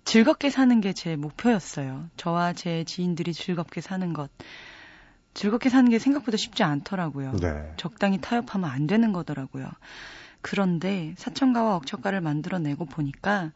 즐겁게 0.04 0.50
사는 0.50 0.80
게 0.80 0.92
제 0.92 1.16
목표였어요. 1.16 2.08
저와 2.16 2.52
제 2.52 2.84
지인들이 2.84 3.32
즐겁게 3.32 3.80
사는 3.80 4.12
것. 4.12 4.30
즐겁게 5.34 5.68
사는 5.70 5.88
게 5.88 5.98
생각보다 5.98 6.36
쉽지 6.36 6.62
않더라고요. 6.64 7.36
네. 7.36 7.72
적당히 7.76 8.20
타협하면 8.20 8.68
안 8.68 8.86
되는 8.86 9.12
거더라고요. 9.12 9.70
그런데 10.42 11.14
사천가와 11.16 11.76
억척가를 11.76 12.20
만들어내고 12.20 12.86
보니까 12.86 13.52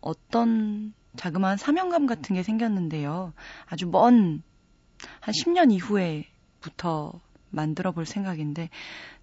어떤 0.00 0.92
자그마한 1.16 1.56
사명감 1.56 2.06
같은 2.06 2.34
게 2.34 2.42
생겼는데요. 2.42 3.32
아주 3.66 3.86
먼, 3.86 4.42
한 5.20 5.32
10년 5.32 5.72
이후에부터 5.72 7.20
만들어 7.54 7.92
볼 7.92 8.06
생각인데, 8.06 8.68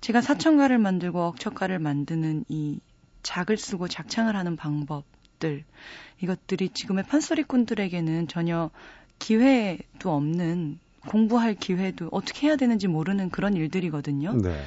제가 0.01 0.21
사천가를 0.21 0.77
만들고 0.77 1.21
억척가를 1.21 1.79
만드는 1.79 2.45
이 2.49 2.79
작을 3.23 3.57
쓰고 3.57 3.87
작창을 3.87 4.35
하는 4.35 4.55
방법들, 4.55 5.63
이것들이 6.21 6.69
지금의 6.69 7.05
판소리꾼들에게는 7.05 8.27
전혀 8.27 8.71
기회도 9.19 10.11
없는, 10.11 10.79
공부할 11.07 11.55
기회도 11.55 12.09
어떻게 12.11 12.47
해야 12.47 12.55
되는지 12.55 12.87
모르는 12.87 13.29
그런 13.29 13.55
일들이거든요. 13.55 14.33
네. 14.33 14.61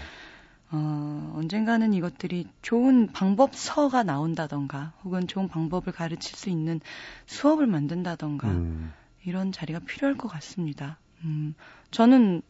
어, 0.70 1.32
언젠가는 1.36 1.92
이것들이 1.92 2.48
좋은 2.62 3.12
방법서가 3.12 4.02
나온다던가 4.02 4.92
혹은 5.04 5.28
좋은 5.28 5.46
방법을 5.46 5.92
가르칠 5.92 6.36
수 6.36 6.50
있는 6.50 6.80
수업을 7.26 7.68
만든다던가 7.68 8.48
음. 8.48 8.92
이런 9.24 9.52
자리가 9.52 9.80
필요할 9.80 10.16
것 10.16 10.26
같습니다. 10.28 10.98
음, 11.22 11.54
저는 11.92 12.42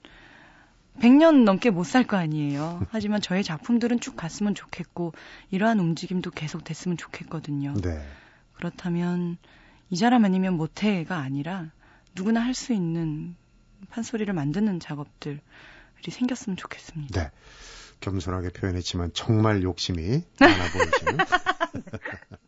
100년 1.01 1.45
넘게 1.45 1.71
못 1.71 1.85
살 1.85 2.07
거 2.07 2.17
아니에요. 2.17 2.87
하지만 2.91 3.21
저의 3.21 3.43
작품들은 3.45 4.01
쭉 4.01 4.17
갔으면 4.17 4.55
좋겠고 4.55 5.13
이러한 5.51 5.79
움직임도 5.81 6.31
계속 6.31 6.65
됐으면 6.65 6.97
좋겠거든요. 6.97 7.75
네. 7.83 8.01
그렇다면 8.55 9.37
이 9.91 9.97
사람 9.97 10.25
아니면 10.25 10.55
못해가 10.55 11.19
아니라 11.19 11.71
누구나 12.15 12.41
할 12.41 12.55
수 12.55 12.73
있는 12.73 13.35
판소리를 13.91 14.33
만드는 14.33 14.81
작업들이 14.81 15.41
생겼으면 16.09 16.57
좋겠습니다. 16.57 17.21
네. 17.23 17.31
겸손하게 18.01 18.51
표현했지만 18.51 19.11
정말 19.15 19.63
욕심이 19.63 20.23
많아 20.41 20.65
보이시는. 20.73 21.19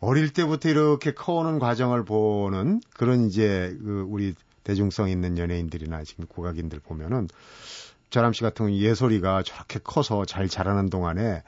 어릴 0.00 0.32
때부터 0.32 0.68
이렇게 0.68 1.12
커오는 1.12 1.58
과정을 1.58 2.04
보는 2.04 2.80
그런 2.94 3.26
이제 3.26 3.76
그 3.82 4.06
우리 4.08 4.34
대중성 4.68 5.08
있는 5.08 5.38
연예인들이나 5.38 6.04
지금 6.04 6.26
국악인들 6.26 6.78
보면은 6.80 7.26
저람 8.10 8.34
씨 8.34 8.42
같은 8.42 8.76
예솔이가 8.76 9.42
저렇게 9.42 9.80
커서 9.82 10.26
잘 10.26 10.46
자라는 10.46 10.90
동안에 10.90 11.42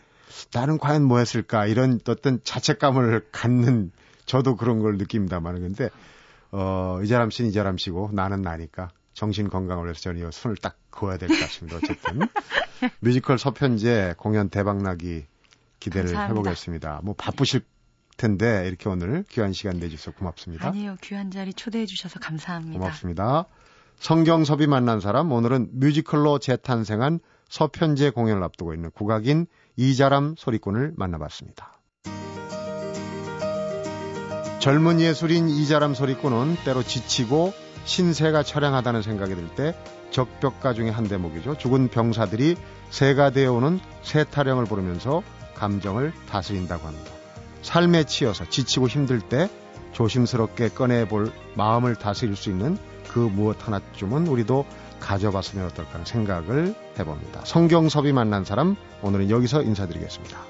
나는 0.55 0.79
과연 0.79 1.05
뭐 1.05 1.19
했을까 1.19 1.67
이런 1.67 2.01
어떤 2.09 2.41
자책감을 2.43 3.29
갖는 3.31 3.93
저도 4.25 4.57
그런 4.57 4.79
걸 4.81 4.97
느낍니다만 4.97 5.61
근데 5.61 5.91
어 6.51 7.01
이자람 7.05 7.29
씨는 7.31 7.51
이자람 7.51 7.77
씨고 7.77 8.11
나는 8.15 8.41
나니까 8.41 8.89
정신 9.13 9.51
건강을 9.51 9.85
위해서 9.85 10.01
저는 10.01 10.27
이 10.27 10.33
손을 10.33 10.57
딱 10.57 10.77
그어야 10.91 11.19
될 11.19 11.29
것 11.29 11.39
같습니다. 11.41 11.77
어쨌든 11.77 12.21
뮤지컬 13.01 13.39
서편제 13.39 14.15
공연 14.17 14.49
대박나기 14.49 15.27
기대를 15.79 16.07
감사합니다. 16.13 16.33
해보겠습니다. 16.33 17.01
뭐 17.05 17.15
바쁘실 17.19 17.61
텐데 18.21 18.65
이렇게 18.69 18.89
오늘 18.91 19.25
귀한 19.31 19.55
시간 19.55 19.79
내주셔서 19.79 20.13
고맙습니다. 20.13 20.69
아니요 20.69 20.97
귀한 21.01 21.31
자리 21.31 21.55
초대해 21.55 21.87
주셔서 21.87 22.21
감사합니다. 22.21 22.79
고맙습니다. 22.79 23.47
성경섭이 23.99 24.67
만난 24.67 25.01
사람 25.01 25.33
오늘은 25.33 25.71
뮤지컬로 25.73 26.39
재탄생한 26.39 27.21
서편제 27.49 28.11
공연을 28.11 28.43
앞두고 28.45 28.75
있는 28.75 28.91
국악인 28.91 29.47
이자람 29.77 30.35
소리꾼을 30.37 30.93
만나봤습니다. 30.97 31.79
젊은 34.61 35.01
예술인 35.01 35.49
이자람 35.49 35.95
소리꾼은 35.95 36.57
때로 36.67 36.83
지치고 36.83 37.55
신세가 37.85 38.43
처량하다는 38.43 39.01
생각이 39.03 39.35
들 39.35 39.49
때 39.57 39.75
적벽가 40.11 40.75
중의 40.75 40.93
한 40.93 41.05
대목이죠. 41.09 41.57
죽은 41.57 41.89
병사들이 41.89 42.57
새가 42.91 43.31
되어오는 43.31 43.81
새타령을 44.03 44.65
부르면서 44.67 45.23
감정을 45.55 46.13
다스린다고 46.29 46.87
합니다. 46.87 47.20
삶에 47.63 48.05
치여서 48.05 48.49
지치고 48.49 48.89
힘들 48.89 49.21
때 49.21 49.49
조심스럽게 49.93 50.71
꺼내볼 50.71 51.33
마음을 51.55 51.97
다스릴 51.97 52.37
수 52.37 52.51
있는 52.51 52.79
그 53.09 53.19
무엇 53.19 53.67
하나쯤은 53.67 54.29
우리도 54.29 54.65
가져봤으면 55.01 55.67
어떨까 55.67 55.95
하는 55.95 56.05
생각을 56.05 56.75
해봅니다. 56.99 57.43
성경섭이 57.45 58.13
만난 58.13 58.45
사람 58.45 58.77
오늘은 59.03 59.31
여기서 59.31 59.63
인사드리겠습니다. 59.63 60.50